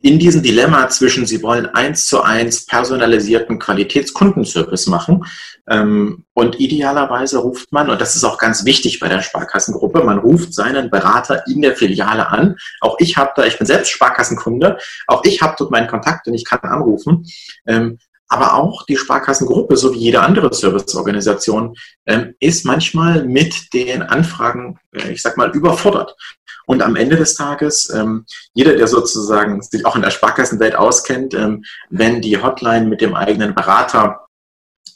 in 0.00 0.18
diesem 0.18 0.42
Dilemma 0.42 0.88
zwischen, 0.88 1.26
sie 1.26 1.42
wollen 1.42 1.66
eins 1.66 2.06
zu 2.06 2.22
eins 2.22 2.66
personalisierten 2.66 3.58
Qualitätskundenservice 3.58 4.86
machen 4.86 5.24
ähm, 5.68 6.24
und 6.34 6.60
idealerweise 6.60 7.38
ruft 7.38 7.72
man, 7.72 7.90
und 7.90 8.00
das 8.00 8.14
ist 8.14 8.22
auch 8.22 8.38
ganz 8.38 8.64
wichtig 8.64 9.00
bei 9.00 9.08
der 9.08 9.22
Sparkassengruppe, 9.22 10.04
man 10.04 10.18
ruft 10.18 10.54
seinen 10.54 10.88
Berater 10.90 11.44
in 11.48 11.62
der 11.62 11.74
Filiale 11.74 12.28
an. 12.28 12.56
Auch 12.80 12.96
ich 13.00 13.16
habe 13.16 13.32
da, 13.34 13.44
ich 13.44 13.58
bin 13.58 13.66
selbst 13.66 13.90
Sparkassenkunde, 13.90 14.78
auch 15.08 15.24
ich 15.24 15.42
habe 15.42 15.56
dort 15.58 15.72
meinen 15.72 15.88
Kontakt 15.88 16.28
und 16.28 16.34
ich 16.34 16.44
kann 16.44 16.60
anrufen. 16.60 17.26
Ähm, 17.66 17.98
aber 18.28 18.54
auch 18.54 18.84
die 18.84 18.96
Sparkassengruppe, 18.96 19.76
so 19.76 19.94
wie 19.94 19.98
jede 19.98 20.20
andere 20.20 20.52
Serviceorganisation, 20.52 21.74
ähm, 22.06 22.34
ist 22.40 22.64
manchmal 22.64 23.24
mit 23.24 23.72
den 23.72 24.02
Anfragen, 24.02 24.78
äh, 24.92 25.12
ich 25.12 25.22
sag 25.22 25.36
mal, 25.36 25.50
überfordert. 25.50 26.14
Und 26.66 26.82
am 26.82 26.96
Ende 26.96 27.16
des 27.16 27.34
Tages, 27.34 27.88
ähm, 27.88 28.26
jeder, 28.52 28.76
der 28.76 28.86
sozusagen 28.86 29.62
sich 29.62 29.86
auch 29.86 29.96
in 29.96 30.02
der 30.02 30.10
Sparkassenwelt 30.10 30.76
auskennt, 30.76 31.32
ähm, 31.32 31.64
wenn 31.88 32.20
die 32.20 32.40
Hotline 32.40 32.86
mit 32.86 33.00
dem 33.00 33.14
eigenen 33.14 33.54
Berater 33.54 34.26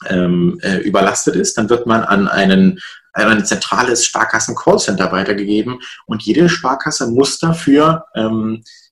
äh, 0.05 0.79
überlastet 0.79 1.37
ist, 1.37 1.57
dann 1.57 1.69
wird 1.69 1.87
man 1.87 2.03
an 2.03 2.27
einen 2.27 2.79
ein 3.13 3.45
zentrales 3.45 4.05
Sparkassen-Callcenter 4.05 5.11
weitergegeben 5.13 5.79
und 6.07 6.23
jede 6.23 6.49
Sparkasse 6.49 7.07
muss 7.07 7.37
dafür 7.37 8.05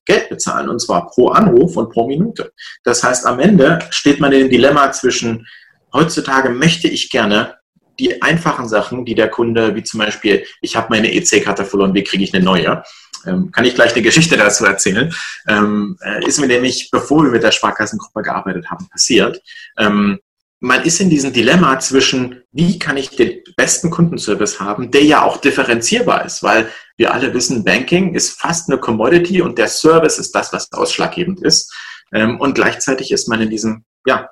Geld 0.04 0.28
bezahlen 0.28 0.68
und 0.68 0.80
zwar 0.80 1.08
pro 1.08 1.28
Anruf 1.28 1.76
und 1.76 1.90
pro 1.90 2.06
Minute. 2.06 2.52
Das 2.84 3.02
heißt, 3.02 3.26
am 3.26 3.38
Ende 3.40 3.78
steht 3.90 4.20
man 4.20 4.32
in 4.32 4.40
dem 4.40 4.50
Dilemma 4.50 4.90
zwischen, 4.92 5.46
heutzutage 5.92 6.50
möchte 6.50 6.88
ich 6.88 7.10
gerne 7.10 7.56
die 7.98 8.22
einfachen 8.22 8.68
Sachen, 8.68 9.04
die 9.04 9.14
der 9.14 9.28
Kunde, 9.28 9.74
wie 9.74 9.82
zum 9.82 10.00
Beispiel, 10.00 10.44
ich 10.60 10.76
habe 10.76 10.88
meine 10.90 11.12
EC-Karte 11.12 11.64
verloren, 11.64 11.94
wie 11.94 12.04
kriege 12.04 12.24
ich 12.24 12.34
eine 12.34 12.44
neue? 12.44 12.82
Ähm, 13.26 13.52
kann 13.52 13.64
ich 13.64 13.74
gleich 13.74 13.92
eine 13.92 14.02
Geschichte 14.02 14.36
dazu 14.36 14.64
erzählen? 14.64 15.14
Ähm, 15.46 15.96
äh, 16.00 16.26
ist 16.26 16.40
mir 16.40 16.48
nämlich, 16.48 16.90
bevor 16.90 17.22
wir 17.24 17.30
mit 17.30 17.42
der 17.42 17.52
Sparkassengruppe 17.52 18.22
gearbeitet 18.22 18.70
haben, 18.70 18.88
passiert. 18.88 19.40
Ähm, 19.78 20.18
man 20.62 20.84
ist 20.84 21.00
in 21.00 21.10
diesem 21.10 21.32
Dilemma 21.32 21.80
zwischen, 21.80 22.44
wie 22.52 22.78
kann 22.78 22.96
ich 22.96 23.10
den 23.10 23.42
besten 23.56 23.90
Kundenservice 23.90 24.60
haben, 24.60 24.92
der 24.92 25.02
ja 25.02 25.22
auch 25.22 25.38
differenzierbar 25.38 26.24
ist, 26.24 26.44
weil 26.44 26.70
wir 26.96 27.12
alle 27.12 27.34
wissen, 27.34 27.64
Banking 27.64 28.14
ist 28.14 28.40
fast 28.40 28.70
eine 28.70 28.78
Commodity 28.78 29.42
und 29.42 29.58
der 29.58 29.66
Service 29.66 30.18
ist 30.18 30.32
das, 30.36 30.52
was 30.52 30.72
ausschlaggebend 30.72 31.42
ist. 31.42 31.74
Ähm, 32.12 32.40
und 32.40 32.54
gleichzeitig 32.54 33.10
ist 33.10 33.26
man 33.26 33.40
in 33.40 33.50
diesem, 33.50 33.84
ja, 34.06 34.30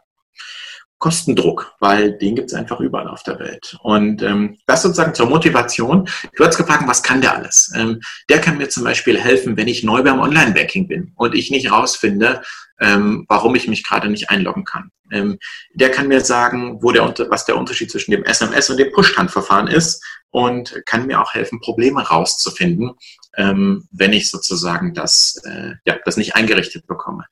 Kostendruck, 1.01 1.75
weil 1.81 2.13
den 2.13 2.37
gibt 2.37 2.53
es 2.53 2.55
einfach 2.55 2.79
überall 2.79 3.09
auf 3.09 3.23
der 3.23 3.41
Welt. 3.41 3.77
Und 3.83 4.23
ähm, 4.23 4.59
das 4.67 4.83
sozusagen 4.83 5.15
zur 5.15 5.27
Motivation. 5.27 6.09
Du 6.37 6.45
hast 6.45 6.59
gefragt, 6.59 6.85
was 6.87 7.03
kann 7.03 7.23
der 7.23 7.35
alles? 7.35 7.73
Ähm, 7.75 8.01
der 8.29 8.41
kann 8.41 8.59
mir 8.59 8.69
zum 8.69 8.85
Beispiel 8.85 9.19
helfen, 9.19 9.57
wenn 9.57 9.67
ich 9.67 9.83
neu 9.83 10.03
beim 10.03 10.21
Online-Banking 10.21 10.87
bin 10.87 11.13
und 11.17 11.35
ich 11.35 11.51
nicht 11.51 11.73
rausfinde, 11.73 12.43
ähm, 12.81 13.25
warum 13.29 13.55
ich 13.55 13.67
mich 13.67 13.83
gerade 13.83 14.11
nicht 14.11 14.31
einloggen 14.31 14.65
kann. 14.65 14.91
Ähm, 15.11 15.39
der 15.75 15.91
kann 15.91 16.07
mir 16.07 16.21
sagen, 16.21 16.83
wo 16.83 16.93
der, 16.93 17.13
was 17.31 17.47
der 17.47 17.57
Unterschied 17.57 17.91
zwischen 17.91 18.11
dem 18.11 18.25
SMS 18.25 18.71
und 18.71 18.77
dem 18.77 18.93
Push-Handverfahren 18.93 19.69
ist 19.69 20.05
und 20.31 20.83
kann 20.87 21.07
mir 21.07 21.21
auch 21.21 21.35
helfen, 21.35 21.61
Probleme 21.61 22.07
rauszufinden, 22.07 22.93
ähm, 23.37 23.89
wenn 23.91 24.13
ich 24.13 24.31
sozusagen 24.31 24.95
das, 24.95 25.41
äh, 25.45 25.75
ja, 25.85 25.97
das 26.05 26.17
nicht 26.17 26.37
eingerichtet 26.37 26.87
bekomme. 26.87 27.25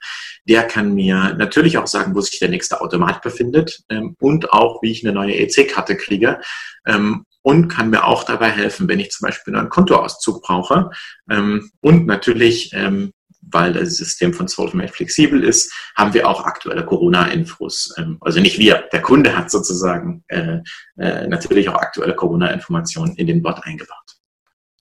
Der 0.48 0.64
kann 0.64 0.94
mir 0.94 1.34
natürlich 1.34 1.78
auch 1.78 1.86
sagen, 1.86 2.14
wo 2.14 2.20
sich 2.20 2.38
der 2.38 2.48
nächste 2.48 2.80
Automat 2.80 3.22
befindet 3.22 3.82
ähm, 3.88 4.16
und 4.20 4.52
auch, 4.52 4.82
wie 4.82 4.90
ich 4.90 5.04
eine 5.04 5.14
neue 5.14 5.36
EC-Karte 5.36 5.96
kriege 5.96 6.40
ähm, 6.86 7.24
und 7.42 7.68
kann 7.68 7.90
mir 7.90 8.04
auch 8.04 8.24
dabei 8.24 8.50
helfen, 8.50 8.88
wenn 8.88 9.00
ich 9.00 9.10
zum 9.10 9.26
Beispiel 9.26 9.56
einen 9.56 9.68
Kontoauszug 9.68 10.42
brauche 10.42 10.90
ähm, 11.30 11.70
und 11.80 12.06
natürlich 12.06 12.72
ähm, 12.74 13.12
weil 13.50 13.72
das 13.72 13.96
System 13.96 14.34
von 14.34 14.48
SolveMate 14.48 14.92
flexibel 14.92 15.42
ist, 15.44 15.72
haben 15.96 16.14
wir 16.14 16.28
auch 16.28 16.44
aktuelle 16.44 16.84
Corona-Infos. 16.84 17.94
Ähm, 17.98 18.18
also 18.20 18.40
nicht 18.40 18.58
wir, 18.58 18.84
der 18.92 19.02
Kunde 19.02 19.36
hat 19.36 19.50
sozusagen 19.50 20.24
äh, 20.28 20.58
äh, 20.96 21.26
natürlich 21.26 21.68
auch 21.68 21.76
aktuelle 21.76 22.14
Corona-Informationen 22.14 23.16
in 23.16 23.26
den 23.26 23.42
Bot 23.42 23.64
eingebaut. 23.64 24.17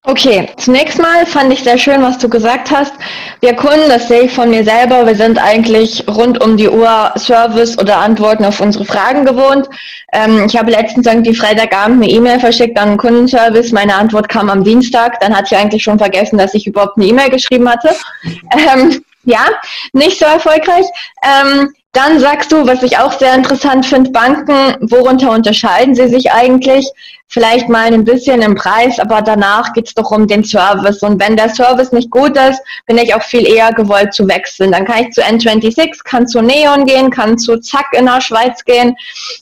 Okay, 0.03 0.47
zunächst 0.57 0.99
mal 0.99 1.25
fand 1.25 1.51
ich 1.51 1.63
sehr 1.63 1.77
schön, 1.77 2.01
was 2.01 2.17
du 2.17 2.29
gesagt 2.29 2.71
hast. 2.71 2.93
Wir 3.41 3.53
Kunden, 3.55 3.89
das 3.89 4.07
sehe 4.07 4.21
ich 4.21 4.33
von 4.33 4.49
mir 4.49 4.63
selber, 4.63 5.05
wir 5.05 5.15
sind 5.15 5.37
eigentlich 5.37 6.05
rund 6.07 6.41
um 6.41 6.55
die 6.55 6.69
Uhr 6.69 7.11
Service 7.17 7.77
oder 7.77 7.97
Antworten 7.97 8.45
auf 8.45 8.61
unsere 8.61 8.85
Fragen 8.85 9.25
gewohnt. 9.25 9.67
Ähm, 10.13 10.45
ich 10.47 10.55
habe 10.57 10.71
letztens 10.71 11.07
irgendwie 11.07 11.35
Freitagabend 11.35 12.01
eine 12.01 12.11
E-Mail 12.11 12.39
verschickt 12.39 12.79
an 12.79 12.91
den 12.91 12.97
Kundenservice. 12.97 13.73
Meine 13.73 13.95
Antwort 13.95 14.29
kam 14.29 14.49
am 14.49 14.63
Dienstag. 14.63 15.19
Dann 15.19 15.35
hatte 15.35 15.49
ich 15.53 15.57
eigentlich 15.57 15.83
schon 15.83 15.99
vergessen, 15.99 16.37
dass 16.37 16.53
ich 16.53 16.65
überhaupt 16.67 16.97
eine 16.97 17.07
E-Mail 17.07 17.29
geschrieben 17.29 17.69
hatte. 17.69 17.89
Ähm, 18.73 19.03
ja, 19.25 19.45
nicht 19.91 20.19
so 20.19 20.25
erfolgreich. 20.25 20.85
Ähm, 21.21 21.73
dann 21.91 22.19
sagst 22.19 22.51
du, 22.51 22.65
was 22.65 22.83
ich 22.83 22.97
auch 22.97 23.11
sehr 23.11 23.33
interessant 23.33 23.85
finde, 23.85 24.11
Banken, 24.11 24.77
worunter 24.91 25.31
unterscheiden 25.31 25.95
sie 25.95 26.07
sich 26.07 26.31
eigentlich? 26.31 26.87
Vielleicht 27.29 27.67
mal 27.67 27.93
ein 27.93 28.05
bisschen 28.05 28.41
im 28.41 28.55
Preis, 28.55 28.99
aber 28.99 29.21
danach 29.21 29.73
geht's 29.73 29.93
doch 29.93 30.11
um 30.11 30.27
den 30.27 30.43
Service. 30.43 31.01
Und 31.03 31.19
wenn 31.21 31.35
der 31.35 31.49
Service 31.49 31.91
nicht 31.91 32.09
gut 32.09 32.37
ist, 32.37 32.61
bin 32.85 32.97
ich 32.97 33.13
auch 33.13 33.21
viel 33.21 33.45
eher 33.45 33.73
gewollt 33.73 34.13
zu 34.13 34.27
wechseln. 34.27 34.71
Dann 34.71 34.85
kann 34.85 35.03
ich 35.03 35.11
zu 35.11 35.21
N26, 35.21 36.03
kann 36.05 36.27
zu 36.27 36.41
Neon 36.41 36.85
gehen, 36.85 37.09
kann 37.09 37.37
zu 37.37 37.57
Zack 37.59 37.87
in 37.91 38.05
der 38.05 38.21
Schweiz 38.21 38.63
gehen 38.63 38.95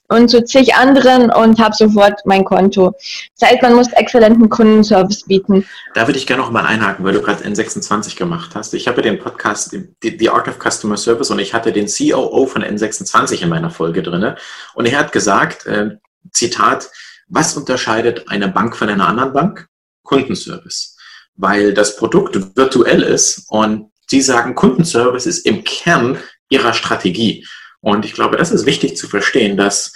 und 0.08 0.30
zu 0.30 0.44
zig 0.44 0.74
anderen 0.76 1.32
und 1.32 1.60
habe 1.60 1.76
sofort 1.76 2.20
mein 2.26 2.44
Konto. 2.44 2.96
Das 3.40 3.50
heißt, 3.50 3.62
man 3.62 3.76
muss 3.76 3.92
exzellenten 3.94 4.50
Kundenservice 4.50 5.24
bieten. 5.24 5.68
Da 5.94 6.08
würde 6.08 6.18
ich 6.18 6.26
gerne 6.26 6.42
noch 6.42 6.52
mal 6.52 6.66
einhaken, 6.66 7.06
weil 7.06 7.14
du 7.14 7.22
gerade 7.22 7.44
N26 7.44 8.18
gemacht 8.18 8.52
hast. 8.56 8.74
Ich 8.74 8.88
habe 8.88 9.02
den 9.02 9.20
Podcast 9.20 9.76
The 10.02 10.30
Art 10.30 10.48
of 10.48 10.58
Customer 10.60 10.98
Service 10.98 11.30
und 11.30 11.40
ich 11.40 11.54
hatte 11.54 11.72
den 11.72 11.88
COO 11.88 12.48
von 12.48 12.64
N26 12.64 13.44
in 13.44 13.50
meiner 13.50 13.70
Folge 13.70 14.02
drinne 14.02 14.38
und 14.74 14.88
er 14.88 14.98
hat 14.98 15.12
gesagt, 15.12 15.66
äh, 15.68 15.92
Zitat, 16.32 16.90
was 17.28 17.56
unterscheidet 17.58 18.30
eine 18.30 18.48
Bank 18.48 18.76
von 18.76 18.90
einer 18.90 19.08
anderen 19.08 19.34
Bank? 19.34 19.68
Kundenservice. 20.04 20.96
Weil 21.36 21.74
das 21.74 21.98
Produkt 21.98 22.56
virtuell 22.56 23.04
ist 23.04 23.46
und 23.50 23.92
Sie 24.08 24.22
sagen, 24.22 24.56
Kundenservice 24.56 25.26
ist 25.26 25.46
im 25.46 25.64
Kern 25.64 26.18
Ihrer 26.50 26.74
Strategie. 26.74 27.46
Und 27.82 28.06
ich 28.06 28.14
glaube, 28.14 28.38
das 28.38 28.52
ist 28.52 28.66
wichtig 28.66 28.96
zu 28.98 29.08
verstehen, 29.08 29.58
dass 29.58 29.94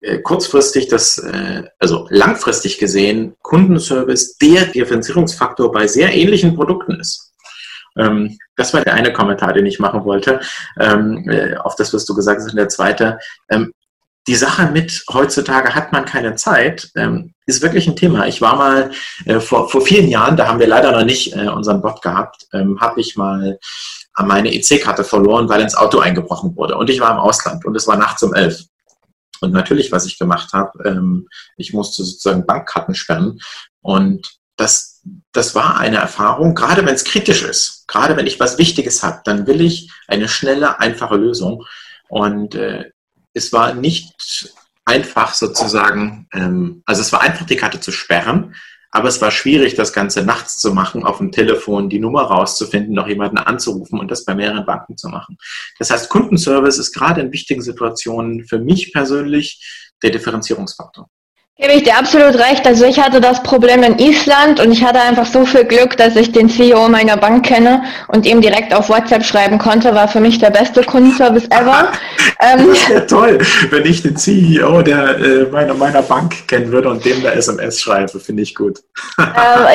äh, 0.00 0.18
kurzfristig 0.18 0.88
das, 0.88 1.18
äh, 1.18 1.64
also 1.78 2.06
langfristig 2.10 2.78
gesehen, 2.78 3.34
Kundenservice 3.42 4.36
der 4.38 4.66
Differenzierungsfaktor 4.66 5.72
bei 5.72 5.86
sehr 5.86 6.12
ähnlichen 6.12 6.54
Produkten 6.54 7.00
ist. 7.00 7.32
Ähm, 7.96 8.38
das 8.56 8.74
war 8.74 8.82
der 8.82 8.94
eine 8.94 9.12
Kommentar, 9.12 9.52
den 9.52 9.66
ich 9.66 9.78
machen 9.78 10.04
wollte, 10.04 10.40
ähm, 10.78 11.28
äh, 11.28 11.56
auf 11.56 11.76
das, 11.76 11.94
was 11.94 12.04
du 12.04 12.14
gesagt 12.14 12.40
hast. 12.40 12.50
Und 12.50 12.56
der 12.56 12.68
zweite, 12.68 13.18
ähm, 13.48 13.72
die 14.26 14.34
Sache 14.34 14.70
mit 14.70 15.04
heutzutage 15.12 15.74
hat 15.74 15.92
man 15.92 16.04
keine 16.04 16.34
Zeit, 16.34 16.90
ähm, 16.96 17.32
ist 17.46 17.62
wirklich 17.62 17.86
ein 17.86 17.96
Thema. 17.96 18.26
Ich 18.26 18.40
war 18.40 18.56
mal 18.56 18.90
äh, 19.24 19.38
vor, 19.38 19.68
vor 19.68 19.80
vielen 19.80 20.08
Jahren, 20.08 20.36
da 20.36 20.48
haben 20.48 20.58
wir 20.58 20.66
leider 20.66 20.92
noch 20.92 21.04
nicht 21.04 21.34
äh, 21.34 21.48
unseren 21.48 21.80
Bot 21.80 22.02
gehabt, 22.02 22.46
ähm, 22.52 22.80
habe 22.80 23.00
ich 23.00 23.16
mal 23.16 23.58
meine 24.18 24.52
EC-Karte 24.54 25.04
verloren, 25.04 25.48
weil 25.48 25.60
ins 25.60 25.74
Auto 25.74 25.98
eingebrochen 25.98 26.56
wurde. 26.56 26.76
Und 26.76 26.88
ich 26.88 27.00
war 27.00 27.12
im 27.12 27.18
Ausland 27.18 27.66
und 27.66 27.76
es 27.76 27.86
war 27.86 27.96
nachts 27.96 28.22
um 28.22 28.34
elf. 28.34 28.64
Und 29.40 29.52
natürlich, 29.52 29.92
was 29.92 30.06
ich 30.06 30.18
gemacht 30.18 30.52
habe, 30.52 30.88
ähm, 30.88 31.28
ich 31.56 31.72
musste 31.72 32.02
sozusagen 32.02 32.46
Bankkarten 32.46 32.94
sperren. 32.94 33.38
Und 33.82 34.26
das, 34.56 35.02
das 35.32 35.54
war 35.54 35.76
eine 35.76 35.98
Erfahrung, 35.98 36.54
gerade 36.54 36.84
wenn 36.86 36.94
es 36.94 37.04
kritisch 37.04 37.42
ist, 37.42 37.84
gerade 37.86 38.16
wenn 38.16 38.26
ich 38.26 38.40
was 38.40 38.58
Wichtiges 38.58 39.02
habe, 39.02 39.20
dann 39.24 39.46
will 39.46 39.60
ich 39.60 39.90
eine 40.08 40.28
schnelle, 40.28 40.80
einfache 40.80 41.16
Lösung. 41.16 41.64
Und 42.08 42.54
äh, 42.54 42.90
es 43.36 43.52
war 43.52 43.74
nicht 43.74 44.52
einfach 44.84 45.34
sozusagen, 45.34 46.26
ähm, 46.32 46.82
also 46.86 47.02
es 47.02 47.12
war 47.12 47.20
einfach, 47.20 47.46
die 47.46 47.56
Karte 47.56 47.80
zu 47.80 47.92
sperren, 47.92 48.54
aber 48.90 49.08
es 49.08 49.20
war 49.20 49.30
schwierig, 49.30 49.74
das 49.74 49.92
Ganze 49.92 50.24
nachts 50.24 50.58
zu 50.58 50.72
machen, 50.72 51.04
auf 51.04 51.18
dem 51.18 51.32
Telefon 51.32 51.90
die 51.90 51.98
Nummer 51.98 52.22
rauszufinden, 52.22 52.94
noch 52.94 53.08
jemanden 53.08 53.36
anzurufen 53.36 54.00
und 54.00 54.10
das 54.10 54.24
bei 54.24 54.34
mehreren 54.34 54.64
Banken 54.64 54.96
zu 54.96 55.08
machen. 55.08 55.36
Das 55.78 55.90
heißt, 55.90 56.08
Kundenservice 56.08 56.78
ist 56.78 56.92
gerade 56.92 57.20
in 57.20 57.32
wichtigen 57.32 57.60
Situationen 57.60 58.46
für 58.46 58.58
mich 58.58 58.92
persönlich 58.92 59.90
der 60.02 60.10
Differenzierungsfaktor. 60.10 61.10
Gebe 61.58 61.72
ich 61.72 61.84
dir 61.84 61.96
absolut 61.96 62.34
recht. 62.34 62.66
Also 62.66 62.84
ich 62.84 63.00
hatte 63.00 63.18
das 63.18 63.42
Problem 63.42 63.82
in 63.82 63.98
Island 63.98 64.60
und 64.60 64.72
ich 64.72 64.84
hatte 64.84 65.00
einfach 65.00 65.24
so 65.24 65.46
viel 65.46 65.64
Glück, 65.64 65.96
dass 65.96 66.14
ich 66.14 66.30
den 66.30 66.50
CEO 66.50 66.86
meiner 66.90 67.16
Bank 67.16 67.46
kenne 67.46 67.82
und 68.08 68.26
ihm 68.26 68.42
direkt 68.42 68.74
auf 68.74 68.90
WhatsApp 68.90 69.24
schreiben 69.24 69.56
konnte. 69.56 69.94
War 69.94 70.06
für 70.06 70.20
mich 70.20 70.38
der 70.38 70.50
beste 70.50 70.84
Kundenservice 70.84 71.46
ever. 71.46 71.92
ähm, 72.40 72.68
das 72.68 72.88
wäre 72.90 73.06
toll, 73.06 73.38
wenn 73.70 73.86
ich 73.86 74.02
den 74.02 74.18
CEO 74.18 74.82
der, 74.82 75.18
äh, 75.18 75.46
meiner, 75.50 75.72
meiner 75.72 76.02
Bank 76.02 76.46
kennen 76.46 76.70
würde 76.70 76.90
und 76.90 77.02
dem 77.06 77.22
der 77.22 77.34
SMS 77.36 77.80
schreibe. 77.80 78.20
Finde 78.20 78.42
ich 78.42 78.54
gut. 78.54 78.80
äh, 79.18 79.22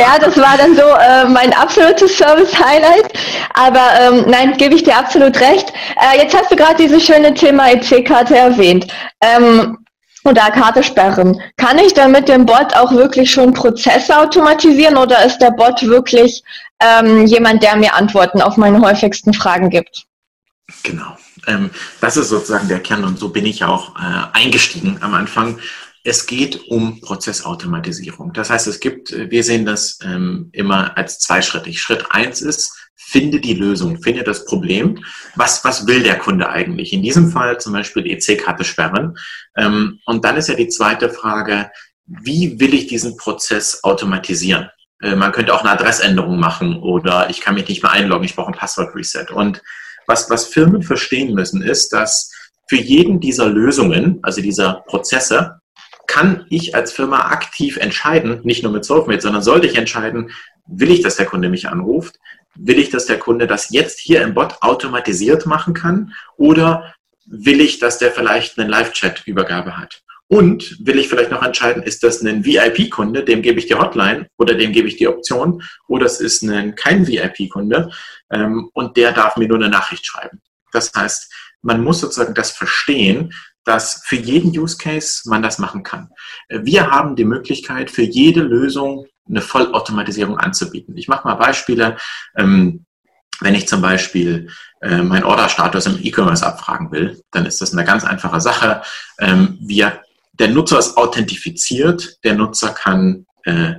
ja, 0.01 0.19
das 0.19 0.37
war 0.37 0.57
dann 0.59 0.75
so 0.75 0.83
äh, 0.83 1.25
mein 1.29 1.51
absolutes 1.51 2.15
Service-Highlight. 2.15 3.11
Aber 3.55 3.89
ähm, 3.99 4.25
nein, 4.27 4.55
gebe 4.55 4.75
ich 4.75 4.83
dir 4.83 4.95
absolut 4.95 5.39
recht. 5.39 5.73
Äh, 5.95 6.21
jetzt 6.21 6.37
hast 6.37 6.51
du 6.51 6.55
gerade 6.55 6.75
dieses 6.75 7.03
schöne 7.03 7.33
Thema 7.33 7.71
EC-Karte 7.71 8.37
erwähnt. 8.37 8.85
Ähm, 9.19 9.79
oder 10.23 10.51
Karte 10.51 10.83
sperren. 10.83 11.41
Kann 11.57 11.79
ich 11.79 11.93
dann 11.93 12.11
mit 12.11 12.27
dem 12.29 12.45
Bot 12.45 12.75
auch 12.75 12.91
wirklich 12.91 13.31
schon 13.31 13.53
Prozesse 13.53 14.17
automatisieren 14.17 14.97
oder 14.97 15.25
ist 15.25 15.39
der 15.39 15.51
Bot 15.51 15.81
wirklich 15.83 16.43
ähm, 16.79 17.25
jemand, 17.25 17.63
der 17.63 17.75
mir 17.75 17.93
Antworten 17.93 18.41
auf 18.41 18.57
meine 18.57 18.81
häufigsten 18.81 19.33
Fragen 19.33 19.69
gibt? 19.69 20.05
Genau. 20.83 21.17
Ähm, 21.47 21.71
das 21.99 22.17
ist 22.17 22.29
sozusagen 22.29 22.67
der 22.67 22.79
Kern 22.79 23.03
und 23.03 23.19
so 23.19 23.29
bin 23.29 23.45
ich 23.45 23.63
auch 23.63 23.95
äh, 23.95 24.37
eingestiegen 24.37 24.97
am 25.01 25.13
Anfang. 25.13 25.59
Es 26.03 26.25
geht 26.25 26.67
um 26.67 26.99
Prozessautomatisierung. 27.01 28.33
Das 28.33 28.49
heißt, 28.49 28.67
es 28.67 28.79
gibt, 28.79 29.11
wir 29.11 29.43
sehen 29.43 29.65
das 29.65 29.99
ähm, 30.03 30.49
immer 30.51 30.97
als 30.97 31.19
zweischrittig. 31.19 31.79
Schritt 31.79 32.05
eins 32.09 32.41
ist, 32.41 32.80
finde 33.03 33.39
die 33.39 33.55
Lösung, 33.55 34.01
finde 34.01 34.23
das 34.23 34.45
Problem. 34.45 35.03
Was, 35.35 35.63
was 35.65 35.87
will 35.87 36.03
der 36.03 36.17
Kunde 36.17 36.49
eigentlich? 36.49 36.93
In 36.93 37.01
diesem 37.01 37.29
Fall 37.29 37.59
zum 37.59 37.73
Beispiel 37.73 38.05
EC-Karte 38.05 38.63
sperren. 38.63 39.17
Ähm, 39.57 39.99
und 40.05 40.23
dann 40.23 40.37
ist 40.37 40.49
ja 40.49 40.55
die 40.55 40.69
zweite 40.69 41.09
Frage, 41.09 41.71
wie 42.05 42.59
will 42.59 42.73
ich 42.73 42.87
diesen 42.87 43.17
Prozess 43.17 43.83
automatisieren? 43.83 44.69
Äh, 45.01 45.15
man 45.15 45.31
könnte 45.31 45.53
auch 45.53 45.61
eine 45.61 45.71
Adressänderung 45.71 46.39
machen 46.39 46.77
oder 46.77 47.29
ich 47.29 47.41
kann 47.41 47.55
mich 47.55 47.67
nicht 47.67 47.83
mehr 47.83 47.91
einloggen, 47.91 48.25
ich 48.25 48.35
brauche 48.35 48.51
ein 48.51 48.57
Passwort-Reset. 48.57 49.31
Und 49.31 49.61
was, 50.07 50.29
was 50.29 50.47
Firmen 50.47 50.83
verstehen 50.83 51.33
müssen, 51.33 51.61
ist, 51.61 51.93
dass 51.93 52.31
für 52.69 52.77
jeden 52.77 53.19
dieser 53.19 53.47
Lösungen, 53.47 54.19
also 54.21 54.41
dieser 54.41 54.83
Prozesse, 54.87 55.59
kann 56.07 56.45
ich 56.49 56.75
als 56.75 56.91
Firma 56.91 57.29
aktiv 57.29 57.77
entscheiden, 57.77 58.41
nicht 58.43 58.63
nur 58.63 58.71
mit 58.71 58.85
SolveMate, 58.85 59.21
sondern 59.21 59.41
sollte 59.41 59.67
ich 59.67 59.77
entscheiden, 59.77 60.31
will 60.67 60.91
ich, 60.91 61.01
dass 61.01 61.15
der 61.15 61.25
Kunde 61.25 61.49
mich 61.49 61.69
anruft? 61.69 62.19
Will 62.55 62.79
ich, 62.79 62.89
dass 62.89 63.05
der 63.05 63.19
Kunde 63.19 63.47
das 63.47 63.69
jetzt 63.69 63.99
hier 63.99 64.21
im 64.21 64.33
Bot 64.33 64.57
automatisiert 64.61 65.45
machen 65.45 65.73
kann? 65.73 66.13
Oder 66.37 66.93
will 67.25 67.61
ich, 67.61 67.79
dass 67.79 67.97
der 67.97 68.11
vielleicht 68.11 68.59
einen 68.59 68.69
Live-Chat-Übergabe 68.69 69.77
hat? 69.77 70.03
Und 70.27 70.77
will 70.79 70.97
ich 70.97 71.09
vielleicht 71.09 71.31
noch 71.31 71.43
entscheiden, 71.43 71.83
ist 71.83 72.03
das 72.03 72.21
ein 72.21 72.45
VIP-Kunde, 72.45 73.25
dem 73.25 73.41
gebe 73.41 73.59
ich 73.59 73.65
die 73.65 73.75
Hotline 73.75 74.27
oder 74.37 74.55
dem 74.55 74.71
gebe 74.71 74.87
ich 74.87 74.95
die 74.95 75.09
Option, 75.09 75.61
oder 75.89 76.05
es 76.05 76.21
ist 76.21 76.41
ein, 76.41 76.75
kein 76.75 77.05
VIP-Kunde 77.05 77.91
ähm, 78.31 78.69
und 78.73 78.95
der 78.95 79.11
darf 79.11 79.35
mir 79.35 79.49
nur 79.49 79.57
eine 79.57 79.67
Nachricht 79.67 80.05
schreiben. 80.05 80.39
Das 80.71 80.89
heißt, 80.95 81.29
man 81.61 81.83
muss 81.83 81.99
sozusagen 81.99 82.33
das 82.33 82.51
verstehen, 82.51 83.33
dass 83.65 84.03
für 84.05 84.15
jeden 84.15 84.57
Use 84.57 84.77
Case 84.77 85.29
man 85.29 85.43
das 85.43 85.59
machen 85.59 85.83
kann. 85.83 86.09
Wir 86.47 86.89
haben 86.89 87.17
die 87.17 87.25
Möglichkeit, 87.25 87.91
für 87.91 88.03
jede 88.03 88.41
Lösung 88.41 89.07
eine 89.31 89.41
Vollautomatisierung 89.41 90.37
anzubieten. 90.37 90.95
Ich 90.97 91.07
mache 91.07 91.27
mal 91.27 91.35
Beispiele. 91.35 91.97
Ähm, 92.37 92.85
wenn 93.39 93.55
ich 93.55 93.67
zum 93.67 93.81
Beispiel 93.81 94.49
äh, 94.81 95.01
meinen 95.01 95.23
Orderstatus 95.23 95.87
im 95.87 95.99
E-Commerce 96.01 96.45
abfragen 96.45 96.91
will, 96.91 97.21
dann 97.31 97.45
ist 97.45 97.59
das 97.59 97.73
eine 97.73 97.83
ganz 97.83 98.03
einfache 98.03 98.39
Sache. 98.39 98.83
Ähm, 99.19 99.57
wir, 99.59 100.01
der 100.33 100.49
Nutzer 100.49 100.77
ist 100.77 100.95
authentifiziert, 100.95 102.23
der 102.23 102.35
Nutzer 102.35 102.69
kann 102.69 103.25
äh, 103.45 103.73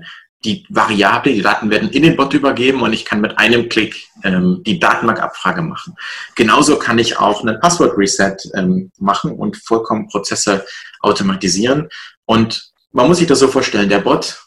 die 0.45 0.67
Variable, 0.69 1.33
die 1.33 1.43
Daten 1.43 1.71
werden 1.71 1.91
in 1.91 2.03
den 2.03 2.17
Bot 2.17 2.35
übergeben 2.35 2.83
und 2.83 2.93
ich 2.93 3.05
kann 3.05 3.21
mit 3.21 3.39
einem 3.39 3.69
Klick 3.69 4.09
ähm, 4.25 4.63
die 4.67 4.81
Datenbankabfrage 4.81 5.63
machen. 5.63 5.95
Genauso 6.35 6.79
kann 6.79 6.99
ich 6.99 7.19
auch 7.19 7.43
einen 7.43 7.61
Passwort-Reset 7.61 8.37
ähm, 8.55 8.91
machen 8.99 9.33
und 9.33 9.57
vollkommen 9.57 10.09
Prozesse 10.09 10.65
automatisieren. 11.01 11.89
Und 12.25 12.73
man 12.91 13.07
muss 13.07 13.19
sich 13.19 13.29
das 13.29 13.39
so 13.39 13.49
vorstellen, 13.49 13.89
der 13.89 14.01
Bot 14.01 14.42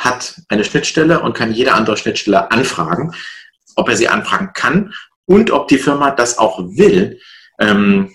hat 0.00 0.40
eine 0.48 0.64
Schnittstelle 0.64 1.20
und 1.20 1.34
kann 1.34 1.52
jede 1.52 1.74
andere 1.74 1.96
Schnittstelle 1.96 2.50
anfragen, 2.50 3.12
ob 3.76 3.88
er 3.88 3.96
sie 3.96 4.08
anfragen 4.08 4.50
kann 4.54 4.92
und 5.26 5.50
ob 5.50 5.68
die 5.68 5.78
Firma 5.78 6.10
das 6.10 6.38
auch 6.38 6.58
will. 6.58 7.20
Ähm, 7.60 8.14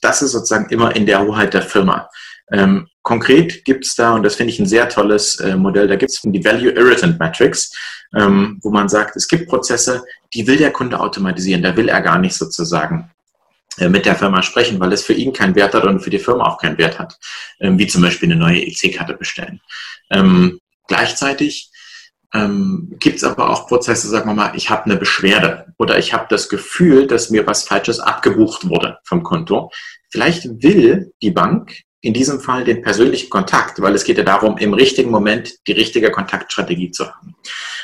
das 0.00 0.22
ist 0.22 0.32
sozusagen 0.32 0.70
immer 0.70 0.96
in 0.96 1.06
der 1.06 1.22
Hoheit 1.22 1.54
der 1.54 1.62
Firma. 1.62 2.08
Ähm, 2.52 2.88
konkret 3.02 3.64
gibt 3.64 3.84
es 3.84 3.94
da, 3.94 4.14
und 4.14 4.22
das 4.22 4.36
finde 4.36 4.52
ich 4.52 4.58
ein 4.58 4.66
sehr 4.66 4.88
tolles 4.88 5.38
äh, 5.40 5.56
Modell, 5.56 5.88
da 5.88 5.96
gibt 5.96 6.12
es 6.12 6.20
die 6.22 6.44
Value 6.44 6.70
Irritant 6.70 7.18
Matrix, 7.18 7.72
ähm, 8.16 8.58
wo 8.62 8.70
man 8.70 8.88
sagt, 8.88 9.16
es 9.16 9.28
gibt 9.28 9.48
Prozesse, 9.48 10.04
die 10.32 10.46
will 10.46 10.56
der 10.56 10.72
Kunde 10.72 10.98
automatisieren, 11.00 11.62
da 11.62 11.76
will 11.76 11.88
er 11.88 12.00
gar 12.00 12.18
nicht 12.18 12.34
sozusagen 12.34 13.10
äh, 13.78 13.88
mit 13.88 14.06
der 14.06 14.14
Firma 14.14 14.42
sprechen, 14.42 14.80
weil 14.80 14.92
es 14.92 15.02
für 15.02 15.12
ihn 15.12 15.32
keinen 15.32 15.54
Wert 15.54 15.74
hat 15.74 15.84
und 15.84 16.00
für 16.00 16.10
die 16.10 16.20
Firma 16.20 16.44
auch 16.44 16.58
keinen 16.58 16.78
Wert 16.78 16.98
hat, 16.98 17.18
ähm, 17.60 17.78
wie 17.78 17.86
zum 17.88 18.00
Beispiel 18.00 18.30
eine 18.30 18.40
neue 18.40 18.62
EC-Karte 18.62 19.14
bestellen. 19.14 19.60
Ähm, 20.10 20.60
gleichzeitig 20.88 21.70
ähm, 22.34 22.94
gibt 22.98 23.16
es 23.16 23.24
aber 23.24 23.50
auch 23.50 23.68
Prozesse, 23.68 24.08
sagen 24.08 24.28
wir 24.28 24.34
mal, 24.34 24.56
ich 24.56 24.70
habe 24.70 24.84
eine 24.84 24.96
Beschwerde 24.96 25.72
oder 25.78 25.98
ich 25.98 26.12
habe 26.12 26.26
das 26.28 26.48
Gefühl, 26.48 27.06
dass 27.06 27.30
mir 27.30 27.46
was 27.46 27.64
Falsches 27.64 28.00
abgebucht 28.00 28.68
wurde 28.68 28.98
vom 29.04 29.22
Konto. 29.22 29.70
Vielleicht 30.10 30.62
will 30.62 31.12
die 31.22 31.30
Bank 31.30 31.72
in 32.00 32.14
diesem 32.14 32.40
Fall 32.40 32.64
den 32.64 32.82
persönlichen 32.82 33.30
Kontakt, 33.30 33.80
weil 33.80 33.94
es 33.94 34.04
geht 34.04 34.18
ja 34.18 34.24
darum, 34.24 34.58
im 34.58 34.74
richtigen 34.74 35.10
Moment 35.10 35.54
die 35.66 35.72
richtige 35.72 36.10
Kontaktstrategie 36.10 36.90
zu 36.90 37.06
haben. 37.06 37.34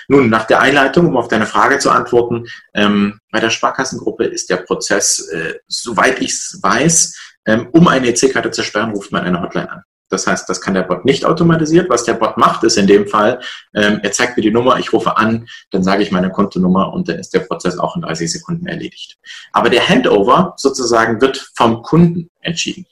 Nun, 0.09 0.29
nach 0.29 0.45
der 0.45 0.61
Einleitung, 0.61 1.07
um 1.09 1.17
auf 1.17 1.29
deine 1.29 1.47
Frage 1.47 1.79
zu 1.79 1.91
antworten, 1.91 2.47
ähm, 2.75 3.19
bei 3.31 3.41
der 3.41 3.51
Sparkassengruppe 3.51 4.25
ist 4.25 4.51
der 4.51 4.59
Prozess, 4.59 5.21
äh, 5.29 5.55
soweit 5.67 6.21
ich 6.21 6.31
es 6.31 6.59
weiß, 6.63 7.19
ähm, 7.47 7.69
um 7.73 7.89
eine 7.89 8.09
EC-Karte 8.09 8.51
zu 8.51 8.63
sperren, 8.63 8.93
ruft 8.93 9.11
man 9.11 9.25
eine 9.25 9.41
Hotline 9.41 9.71
an. 9.71 9.83
Das 10.13 10.27
heißt, 10.27 10.49
das 10.49 10.61
kann 10.61 10.75
der 10.75 10.83
Bot 10.83 11.05
nicht 11.05 11.25
automatisiert. 11.25 11.89
Was 11.89 12.05
der 12.05 12.15
Bot 12.15 12.37
macht, 12.37 12.63
ist 12.65 12.77
in 12.77 12.87
dem 12.87 13.07
Fall, 13.07 13.41
ähm, 13.75 14.01
er 14.03 14.13
zeigt 14.13 14.37
mir 14.37 14.43
die 14.43 14.51
Nummer, 14.51 14.79
ich 14.79 14.93
rufe 14.93 15.17
an, 15.17 15.49
dann 15.71 15.83
sage 15.83 16.03
ich 16.03 16.11
meine 16.11 16.31
Kontonummer 16.31 16.93
und 16.93 17.09
dann 17.09 17.19
ist 17.19 17.33
der 17.33 17.41
Prozess 17.41 17.79
auch 17.79 17.97
in 17.97 18.03
30 18.03 18.31
Sekunden 18.31 18.67
erledigt. 18.67 19.19
Aber 19.53 19.71
der 19.71 19.89
Handover 19.89 20.55
sozusagen 20.57 21.21
wird 21.21 21.51
vom 21.55 21.83
Kunden 21.83 22.31
entschieden. 22.41 22.87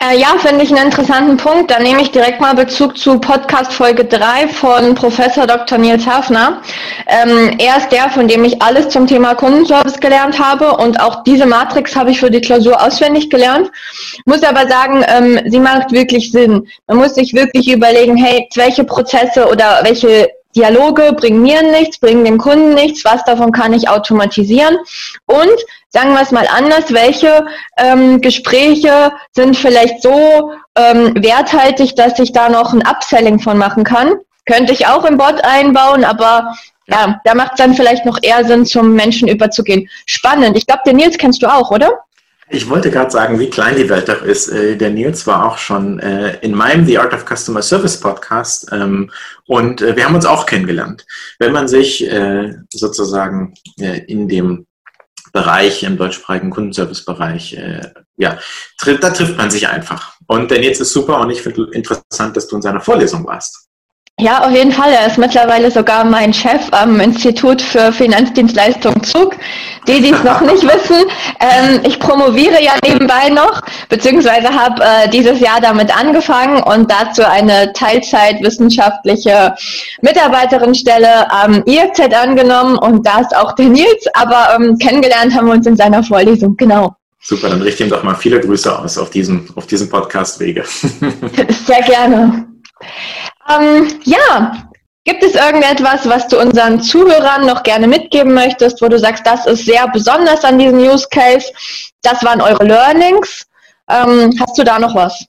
Äh, 0.00 0.18
ja, 0.18 0.34
finde 0.38 0.64
ich 0.64 0.70
einen 0.70 0.86
interessanten 0.86 1.36
Punkt. 1.36 1.70
Da 1.70 1.78
nehme 1.78 2.02
ich 2.02 2.10
direkt 2.10 2.40
mal 2.40 2.54
Bezug 2.54 2.98
zu 2.98 3.18
Podcast 3.20 3.72
Folge 3.72 4.04
3 4.04 4.48
von 4.48 4.94
Professor 4.94 5.46
Dr. 5.46 5.78
Nils 5.78 6.06
Hafner. 6.06 6.60
Ähm, 7.06 7.56
er 7.58 7.78
ist 7.78 7.90
der, 7.90 8.10
von 8.10 8.26
dem 8.26 8.44
ich 8.44 8.60
alles 8.60 8.88
zum 8.88 9.06
Thema 9.06 9.34
Kundenservice 9.34 10.00
gelernt 10.00 10.38
habe 10.38 10.76
und 10.76 11.00
auch 11.00 11.22
diese 11.22 11.46
Matrix 11.46 11.94
habe 11.94 12.10
ich 12.10 12.20
für 12.20 12.30
die 12.30 12.40
Klausur 12.40 12.82
auswendig 12.84 13.30
gelernt. 13.30 13.70
Muss 14.26 14.42
aber 14.42 14.68
sagen, 14.68 15.04
ähm, 15.06 15.40
sie 15.46 15.60
macht 15.60 15.92
wirklich 15.92 16.32
Sinn. 16.32 16.66
Man 16.88 16.96
muss 16.98 17.14
sich 17.14 17.32
wirklich 17.32 17.70
überlegen, 17.72 18.16
hey, 18.16 18.48
welche 18.56 18.84
Prozesse 18.84 19.46
oder 19.48 19.80
welche 19.84 20.28
Dialoge 20.56 21.12
bringen 21.12 21.42
mir 21.42 21.62
nichts, 21.62 21.98
bringen 21.98 22.24
dem 22.24 22.38
Kunden 22.38 22.74
nichts, 22.74 23.04
was 23.04 23.24
davon 23.24 23.52
kann 23.52 23.72
ich 23.72 23.88
automatisieren 23.88 24.76
und 25.26 25.56
sagen 25.88 26.12
wir 26.12 26.22
es 26.22 26.32
mal 26.32 26.48
anders, 26.48 26.92
welche 26.92 27.46
ähm, 27.78 28.20
Gespräche 28.20 29.12
sind 29.32 29.56
vielleicht 29.56 30.02
so 30.02 30.52
ähm, 30.76 31.14
werthaltig, 31.22 31.94
dass 31.96 32.18
ich 32.18 32.32
da 32.32 32.48
noch 32.48 32.72
ein 32.72 32.86
Upselling 32.86 33.38
von 33.38 33.58
machen 33.58 33.84
kann. 33.84 34.14
Könnte 34.46 34.72
ich 34.72 34.86
auch 34.86 35.04
im 35.04 35.16
Bot 35.16 35.42
einbauen, 35.44 36.04
aber 36.04 36.54
ja, 36.86 37.20
da 37.24 37.34
macht 37.34 37.52
es 37.52 37.58
dann 37.58 37.74
vielleicht 37.74 38.04
noch 38.04 38.18
eher 38.22 38.44
Sinn, 38.44 38.66
zum 38.66 38.94
Menschen 38.94 39.28
überzugehen. 39.28 39.88
Spannend. 40.04 40.56
Ich 40.56 40.66
glaube, 40.66 40.82
den 40.84 40.96
Nils 40.96 41.16
kennst 41.16 41.42
du 41.42 41.46
auch, 41.46 41.70
oder? 41.70 41.90
Ich 42.50 42.68
wollte 42.68 42.90
gerade 42.90 43.10
sagen, 43.10 43.38
wie 43.38 43.48
klein 43.48 43.76
die 43.76 43.88
Welt 43.88 44.08
doch 44.08 44.22
ist. 44.22 44.48
Äh, 44.48 44.76
der 44.76 44.90
Nils 44.90 45.26
war 45.26 45.46
auch 45.46 45.56
schon 45.56 45.98
äh, 46.00 46.38
in 46.40 46.54
meinem 46.54 46.84
The 46.84 46.98
Art 46.98 47.14
of 47.14 47.24
Customer 47.24 47.62
Service 47.62 47.98
Podcast 47.98 48.68
ähm, 48.70 49.10
und 49.46 49.80
äh, 49.80 49.96
wir 49.96 50.04
haben 50.04 50.14
uns 50.14 50.26
auch 50.26 50.44
kennengelernt. 50.44 51.06
Wenn 51.38 51.52
man 51.52 51.68
sich 51.68 52.08
sozusagen 52.72 53.54
in 53.76 54.28
dem 54.28 54.66
Bereich, 55.32 55.82
im 55.82 55.96
deutschsprachigen 55.96 56.50
Kundenservice-Bereich, 56.50 57.58
ja, 58.16 58.38
da 58.78 59.10
trifft 59.10 59.36
man 59.36 59.50
sich 59.50 59.68
einfach. 59.68 60.14
Und 60.26 60.50
der 60.50 60.60
Nils 60.60 60.80
ist 60.80 60.92
super 60.92 61.20
und 61.20 61.30
ich 61.30 61.42
finde 61.42 61.68
interessant, 61.72 62.36
dass 62.36 62.46
du 62.48 62.56
in 62.56 62.62
seiner 62.62 62.80
Vorlesung 62.80 63.26
warst. 63.26 63.68
Ja, 64.20 64.44
auf 64.44 64.52
jeden 64.52 64.70
Fall. 64.70 64.92
Er 64.92 65.08
ist 65.08 65.18
mittlerweile 65.18 65.72
sogar 65.72 66.04
mein 66.04 66.32
Chef 66.32 66.68
am 66.70 67.00
Institut 67.00 67.60
für 67.60 67.92
Finanzdienstleistung 67.92 69.02
Zug. 69.02 69.34
Die, 69.88 70.00
die 70.00 70.12
es 70.12 70.22
noch 70.22 70.40
nicht 70.52 70.62
wissen, 70.62 71.04
ähm, 71.40 71.80
ich 71.84 71.98
promoviere 71.98 72.62
ja 72.62 72.72
nebenbei 72.86 73.28
noch, 73.28 73.60
beziehungsweise 73.88 74.48
habe 74.48 74.82
äh, 74.82 75.08
dieses 75.10 75.40
Jahr 75.40 75.60
damit 75.60 75.94
angefangen 75.94 76.62
und 76.62 76.90
dazu 76.90 77.22
eine 77.22 77.72
Teilzeitwissenschaftliche 77.74 79.54
Mitarbeiterinnenstelle 80.00 81.30
am 81.30 81.62
IFZ 81.66 82.14
angenommen 82.14 82.78
und 82.78 83.04
da 83.04 83.18
ist 83.18 83.36
auch 83.36 83.52
der 83.56 83.66
Nils, 83.66 84.06
aber 84.14 84.56
ähm, 84.56 84.78
kennengelernt 84.78 85.34
haben 85.34 85.48
wir 85.48 85.54
uns 85.54 85.66
in 85.66 85.76
seiner 85.76 86.02
Vorlesung, 86.02 86.56
genau. 86.56 86.94
Super, 87.20 87.50
dann 87.50 87.60
richte 87.60 87.84
ihm 87.84 87.90
doch 87.90 88.02
mal 88.02 88.14
viele 88.14 88.40
Grüße 88.40 88.78
aus 88.78 88.96
auf 88.96 89.10
diesem, 89.10 89.48
auf 89.56 89.66
diesem 89.66 89.90
Podcast-Wege. 89.90 90.64
Sehr 91.66 91.82
gerne. 91.82 92.46
Ähm, 93.48 94.00
ja, 94.04 94.68
gibt 95.04 95.22
es 95.22 95.34
irgendetwas, 95.34 96.08
was 96.08 96.28
du 96.28 96.40
unseren 96.40 96.80
Zuhörern 96.80 97.46
noch 97.46 97.62
gerne 97.62 97.86
mitgeben 97.86 98.34
möchtest, 98.34 98.80
wo 98.80 98.88
du 98.88 98.98
sagst, 98.98 99.26
das 99.26 99.46
ist 99.46 99.66
sehr 99.66 99.86
besonders 99.88 100.44
an 100.44 100.58
diesem 100.58 100.78
Use 100.78 101.06
Case, 101.10 101.52
das 102.02 102.24
waren 102.24 102.40
eure 102.40 102.64
Learnings? 102.64 103.46
Ähm, 103.88 104.32
hast 104.40 104.56
du 104.58 104.64
da 104.64 104.78
noch 104.78 104.94
was? 104.94 105.24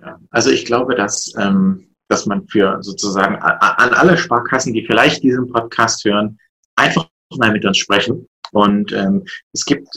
Ja, 0.00 0.18
also 0.30 0.50
ich 0.50 0.64
glaube, 0.64 0.94
dass, 0.94 1.32
ähm, 1.38 1.88
dass 2.08 2.26
man 2.26 2.46
für 2.46 2.78
sozusagen 2.82 3.36
an 3.36 3.94
alle 3.94 4.16
Sparkassen, 4.16 4.72
die 4.72 4.86
vielleicht 4.86 5.22
diesen 5.24 5.50
Podcast 5.50 6.04
hören, 6.04 6.38
einfach 6.76 7.08
mal 7.36 7.50
mit 7.50 7.64
uns 7.64 7.78
sprechen. 7.78 8.28
Und 8.52 8.92
ähm, 8.92 9.24
es 9.52 9.64
gibt 9.64 9.88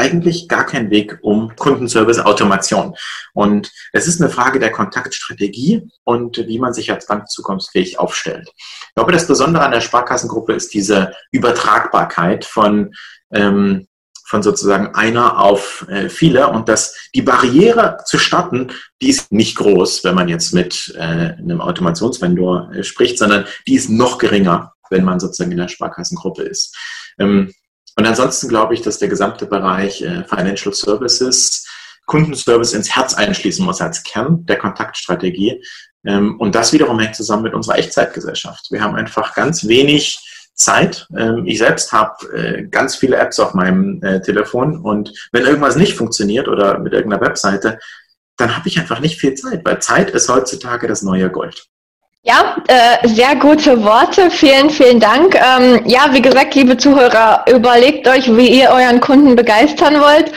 eigentlich 0.00 0.48
gar 0.48 0.64
kein 0.64 0.90
Weg 0.90 1.18
um 1.20 1.54
Kundenservice-Automation. 1.56 2.96
Und 3.34 3.70
es 3.92 4.08
ist 4.08 4.20
eine 4.20 4.30
Frage 4.30 4.58
der 4.58 4.72
Kontaktstrategie 4.72 5.88
und 6.04 6.38
wie 6.48 6.58
man 6.58 6.72
sich 6.72 6.90
als 6.90 7.06
Bank 7.06 7.28
zukunftsfähig 7.28 7.98
aufstellt. 7.98 8.50
Ich 8.56 8.94
glaube, 8.94 9.12
das 9.12 9.26
Besondere 9.26 9.64
an 9.64 9.72
der 9.72 9.82
Sparkassengruppe 9.82 10.54
ist 10.54 10.72
diese 10.72 11.12
Übertragbarkeit 11.30 12.46
von 12.46 12.94
ähm, 13.32 13.86
von 14.24 14.44
sozusagen 14.44 14.94
einer 14.94 15.40
auf 15.40 15.84
äh, 15.88 16.08
viele 16.08 16.48
und 16.50 16.68
dass 16.68 17.10
die 17.16 17.22
Barriere 17.22 17.98
zu 18.06 18.16
starten, 18.16 18.68
die 19.02 19.08
ist 19.08 19.32
nicht 19.32 19.56
groß, 19.56 20.04
wenn 20.04 20.14
man 20.14 20.28
jetzt 20.28 20.54
mit 20.54 20.94
äh, 20.96 21.00
einem 21.00 21.60
Automationsvendor 21.60 22.70
äh, 22.72 22.84
spricht, 22.84 23.18
sondern 23.18 23.44
die 23.66 23.74
ist 23.74 23.90
noch 23.90 24.18
geringer, 24.18 24.72
wenn 24.88 25.02
man 25.02 25.18
sozusagen 25.18 25.50
in 25.50 25.58
der 25.58 25.66
Sparkassengruppe 25.66 26.44
ist. 26.44 26.76
Ähm, 27.18 27.52
und 28.00 28.06
ansonsten 28.06 28.48
glaube 28.48 28.72
ich, 28.72 28.80
dass 28.80 28.96
der 28.96 29.08
gesamte 29.08 29.44
Bereich 29.44 30.00
äh, 30.00 30.24
Financial 30.24 30.72
Services 30.72 31.66
Kundenservice 32.06 32.72
ins 32.72 32.96
Herz 32.96 33.12
einschließen 33.12 33.62
muss 33.62 33.82
als 33.82 34.02
Kern 34.02 34.46
der 34.46 34.56
Kontaktstrategie. 34.56 35.62
Ähm, 36.06 36.40
und 36.40 36.54
das 36.54 36.72
wiederum 36.72 36.98
hängt 36.98 37.14
zusammen 37.14 37.42
mit 37.42 37.52
unserer 37.52 37.76
Echtzeitgesellschaft. 37.76 38.68
Wir 38.70 38.82
haben 38.82 38.96
einfach 38.96 39.34
ganz 39.34 39.68
wenig 39.68 40.18
Zeit. 40.54 41.08
Ähm, 41.14 41.46
ich 41.46 41.58
selbst 41.58 41.92
habe 41.92 42.26
äh, 42.34 42.62
ganz 42.68 42.96
viele 42.96 43.16
Apps 43.16 43.38
auf 43.38 43.52
meinem 43.52 44.02
äh, 44.02 44.22
Telefon 44.22 44.80
und 44.80 45.12
wenn 45.32 45.44
irgendwas 45.44 45.76
nicht 45.76 45.92
funktioniert 45.92 46.48
oder 46.48 46.78
mit 46.78 46.94
irgendeiner 46.94 47.20
Webseite, 47.20 47.78
dann 48.38 48.56
habe 48.56 48.66
ich 48.66 48.80
einfach 48.80 49.00
nicht 49.00 49.20
viel 49.20 49.34
Zeit, 49.34 49.60
weil 49.66 49.82
Zeit 49.82 50.08
ist 50.08 50.30
heutzutage 50.30 50.88
das 50.88 51.02
neue 51.02 51.30
Gold. 51.30 51.66
Ja, 52.22 52.56
äh, 52.68 53.08
sehr 53.08 53.34
gute 53.36 53.82
Worte. 53.82 54.30
Vielen, 54.30 54.68
vielen 54.68 55.00
Dank. 55.00 55.34
Ähm, 55.34 55.80
ja, 55.86 56.00
wie 56.12 56.20
gesagt, 56.20 56.54
liebe 56.54 56.76
Zuhörer, 56.76 57.46
überlegt 57.50 58.06
euch, 58.06 58.36
wie 58.36 58.60
ihr 58.60 58.68
euren 58.68 59.00
Kunden 59.00 59.36
begeistern 59.36 59.94
wollt. 59.94 60.30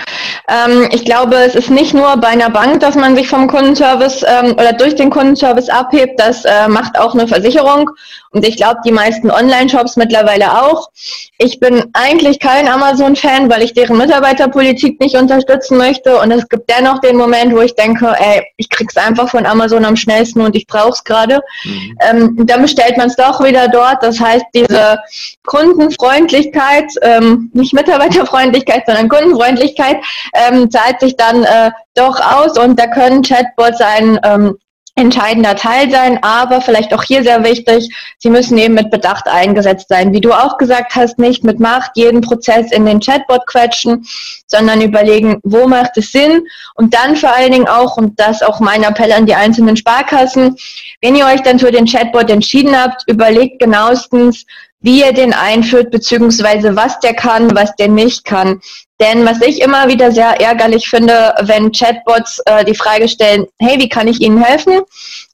Ähm, 0.48 0.88
ich 0.94 1.04
glaube, 1.04 1.36
es 1.36 1.56
ist 1.56 1.70
nicht 1.70 1.94
nur 1.94 2.16
bei 2.18 2.30
einer 2.30 2.50
Bank, 2.50 2.80
dass 2.80 2.96
man 2.96 3.18
sich 3.18 3.28
vom 3.28 3.48
Kundenservice 3.48 4.24
ähm, 4.24 4.54
oder 4.54 4.72
durch 4.72 4.96
den 4.96 5.10
Kundenservice 5.10 5.68
abhebt. 5.68 6.18
Das 6.22 6.46
äh, 6.46 6.70
macht 6.70 6.98
auch 6.98 7.16
eine 7.16 7.28
Versicherung. 7.28 7.90
Und 8.32 8.48
ich 8.48 8.56
glaube, 8.56 8.80
die 8.86 8.92
meisten 8.92 9.30
Online-Shops 9.30 9.96
mittlerweile 9.96 10.64
auch. 10.64 10.90
Ich 11.38 11.60
bin 11.60 11.84
eigentlich 11.94 12.40
kein 12.40 12.68
Amazon-Fan, 12.68 13.50
weil 13.50 13.62
ich 13.62 13.74
deren 13.74 13.98
Mitarbeiterpolitik 13.98 15.00
nicht 15.00 15.16
unterstützen 15.16 15.78
möchte. 15.78 16.18
Und 16.20 16.32
es 16.32 16.48
gibt 16.50 16.70
dennoch 16.70 17.00
den 17.00 17.18
Moment, 17.18 17.54
wo 17.54 17.62
ich 17.62 17.76
denke, 17.76 18.16
ey, 18.18 18.44
ich 18.58 18.70
krieg's 18.70 18.98
einfach 18.98 19.30
von 19.30 19.46
Amazon 19.46 19.86
am 19.86 19.96
schnellsten 19.96 20.42
und 20.42 20.56
ich 20.56 20.66
brauche 20.66 20.94
es 20.94 21.04
gerade. 21.04 21.42
Mhm. 21.64 21.73
Ähm, 22.02 22.36
dann 22.46 22.62
bestellt 22.62 22.98
man 22.98 23.08
es 23.08 23.16
doch 23.16 23.44
wieder 23.44 23.68
dort. 23.68 24.02
Das 24.02 24.20
heißt, 24.20 24.46
diese 24.54 25.00
Kundenfreundlichkeit, 25.46 26.86
ähm, 27.02 27.50
nicht 27.54 27.74
Mitarbeiterfreundlichkeit, 27.74 28.84
sondern 28.86 29.10
Kundenfreundlichkeit, 29.10 29.98
ähm, 30.34 30.70
zahlt 30.70 31.00
sich 31.00 31.16
dann 31.16 31.44
äh, 31.44 31.72
doch 31.96 32.20
aus 32.20 32.58
und 32.58 32.80
da 32.80 32.88
können 32.88 33.22
Chatbots 33.22 33.80
ein 33.82 34.20
ähm, 34.24 34.58
entscheidender 34.96 35.56
Teil 35.56 35.90
sein, 35.90 36.20
aber 36.22 36.62
vielleicht 36.62 36.94
auch 36.94 37.04
hier 37.04 37.24
sehr 37.24 37.44
wichtig, 37.44 37.90
sie 38.20 38.30
müssen 38.30 38.58
eben 38.60 38.76
mit 38.76 38.92
Bedacht 38.92 39.28
eingesetzt 39.28 39.88
sein. 39.90 40.14
Wie 40.14 40.22
du 40.22 40.32
auch 40.32 40.58
gesagt 40.58 40.96
hast, 40.96 41.18
nicht 41.18 41.44
mit 41.44 41.60
Macht 41.60 41.92
jeden 41.96 42.22
Prozess 42.22 42.72
in 42.72 42.86
den 42.86 43.00
Chatbot 43.00 43.48
quetschen, 43.48 44.06
sondern 44.46 44.82
überlegen, 44.82 45.40
wo 45.44 45.68
macht 45.68 45.98
es 45.98 46.12
Sinn 46.12 46.46
und 46.76 46.94
dann 46.94 47.16
vor 47.16 47.34
allen 47.36 47.52
Dingen 47.52 47.68
auch, 47.68 47.98
und 47.98 48.20
das 48.20 48.44
auch 48.44 48.60
mein 48.60 48.84
Appell 48.84 49.12
an 49.12 49.26
die 49.26 49.36
einzelnen 49.36 49.78
Sparkassen, 49.78 50.58
wenn 51.02 51.16
ihr 51.16 51.26
euch 51.26 51.42
dann 51.42 51.60
für 51.60 51.72
den 51.72 51.88
Chatbot 51.88 52.30
entschieden 52.30 52.80
habt, 52.80 53.04
überlegt 53.08 53.60
genauestens, 53.60 54.46
wie 54.80 55.00
ihr 55.00 55.14
den 55.14 55.34
einführt, 55.34 55.92
beziehungsweise 55.92 56.76
was 56.76 57.00
der 57.00 57.16
kann, 57.16 57.56
was 57.56 57.74
der 57.78 57.88
nicht 57.88 58.26
kann. 58.26 58.60
Denn 59.04 59.26
was 59.26 59.42
ich 59.42 59.62
immer 59.62 59.90
wieder 59.90 60.14
sehr 60.14 60.40
ärgerlich 60.40 60.88
finde, 60.88 61.36
wenn 61.42 61.74
Chatbots 61.74 62.40
äh, 62.46 62.64
die 62.64 62.74
Frage 62.74 63.10
stellen, 63.10 63.46
hey, 63.60 63.78
wie 63.78 63.90
kann 63.90 64.08
ich 64.08 64.22
Ihnen 64.22 64.42
helfen? 64.42 64.80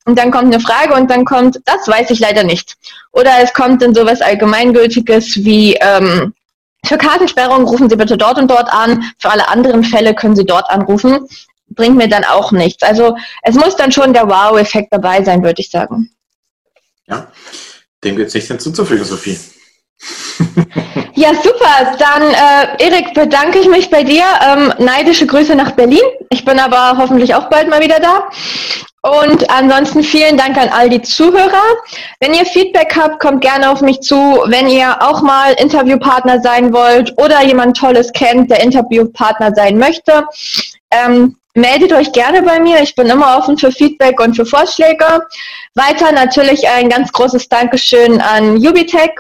Und 0.06 0.18
dann 0.18 0.32
kommt 0.32 0.52
eine 0.52 0.60
Frage 0.60 0.96
und 0.96 1.12
dann 1.12 1.24
kommt, 1.24 1.60
das 1.66 1.88
weiß 1.88 2.10
ich 2.10 2.20
leider 2.20 2.44
nicht. 2.44 2.78
Oder 3.12 3.30
es 3.44 3.54
kommt 3.54 3.84
dann 3.84 3.94
sowas 3.94 4.22
Allgemeingültiges 4.22 5.46
wie, 5.46 5.76
ähm, 5.76 6.34
für 6.84 6.98
Kartensperrung 6.98 7.66
rufen 7.66 7.92
Sie 7.92 7.96
bitte 7.96 8.18
dort 8.18 8.40
und 8.40 8.50
dort 8.50 8.74
an, 8.74 9.04
für 9.20 9.30
alle 9.30 9.48
anderen 9.48 9.84
Fälle 9.84 10.16
können 10.16 10.36
Sie 10.36 10.46
dort 10.46 10.68
anrufen. 10.72 11.28
Bringt 11.68 11.96
mir 11.96 12.10
dann 12.10 12.24
auch 12.24 12.52
nichts. 12.52 12.82
Also 12.82 13.16
es 13.44 13.54
muss 13.54 13.76
dann 13.76 13.92
schon 13.92 14.14
der 14.14 14.28
Wow-Effekt 14.28 14.88
dabei 14.92 15.24
sein, 15.24 15.44
würde 15.44 15.62
ich 15.62 15.70
sagen. 15.70 16.10
Ja, 17.06 17.32
dem 18.04 18.16
gibt 18.16 18.30
es 18.30 18.34
nichts 18.34 18.50
hinzuzufügen, 18.50 19.06
Sophie. 19.06 19.38
Ja, 21.20 21.34
super. 21.34 21.98
Dann, 22.00 22.24
äh, 22.24 22.86
Erik, 22.86 23.14
bedanke 23.14 23.60
ich 23.60 23.68
mich 23.68 23.90
bei 23.90 24.04
dir. 24.04 24.24
Ähm, 24.42 24.74
neidische 24.78 25.28
Grüße 25.28 25.54
nach 25.54 25.72
Berlin. 25.72 26.00
Ich 26.30 26.46
bin 26.46 26.58
aber 26.60 26.98
hoffentlich 26.98 27.36
auch 27.36 27.50
bald 27.50 27.70
mal 27.70 27.82
wieder 27.82 28.00
da. 28.00 28.30
Und 29.02 29.50
ansonsten 29.50 30.04
vielen 30.04 30.38
Dank 30.38 30.58
an 30.58 30.70
all 30.70 30.90
die 30.90 31.02
Zuhörer. 31.02 31.64
Wenn 32.22 32.34
ihr 32.34 32.46
Feedback 32.46 32.96
habt, 32.96 33.20
kommt 33.20 33.42
gerne 33.42 33.70
auf 33.70 33.82
mich 33.82 34.00
zu. 34.00 34.16
Wenn 34.46 34.70
ihr 34.70 35.02
auch 35.02 35.22
mal 35.22 35.54
Interviewpartner 35.54 36.42
sein 36.42 36.74
wollt 36.74 37.14
oder 37.18 37.44
jemand 37.44 37.78
Tolles 37.78 38.12
kennt, 38.14 38.50
der 38.50 38.62
Interviewpartner 38.62 39.54
sein 39.56 39.78
möchte, 39.78 40.26
ähm, 40.92 41.36
meldet 41.54 41.92
euch 41.92 42.12
gerne 42.14 42.42
bei 42.44 42.60
mir. 42.60 42.82
Ich 42.82 42.96
bin 42.96 43.08
immer 43.08 43.38
offen 43.38 43.58
für 43.58 43.72
Feedback 43.72 44.20
und 44.22 44.36
für 44.36 44.46
Vorschläge. 44.46 45.06
Weiter 45.76 46.12
natürlich 46.14 46.68
ein 46.68 46.90
ganz 46.90 47.12
großes 47.12 47.50
Dankeschön 47.50 48.22
an 48.22 48.56
Ubitech 48.56 49.12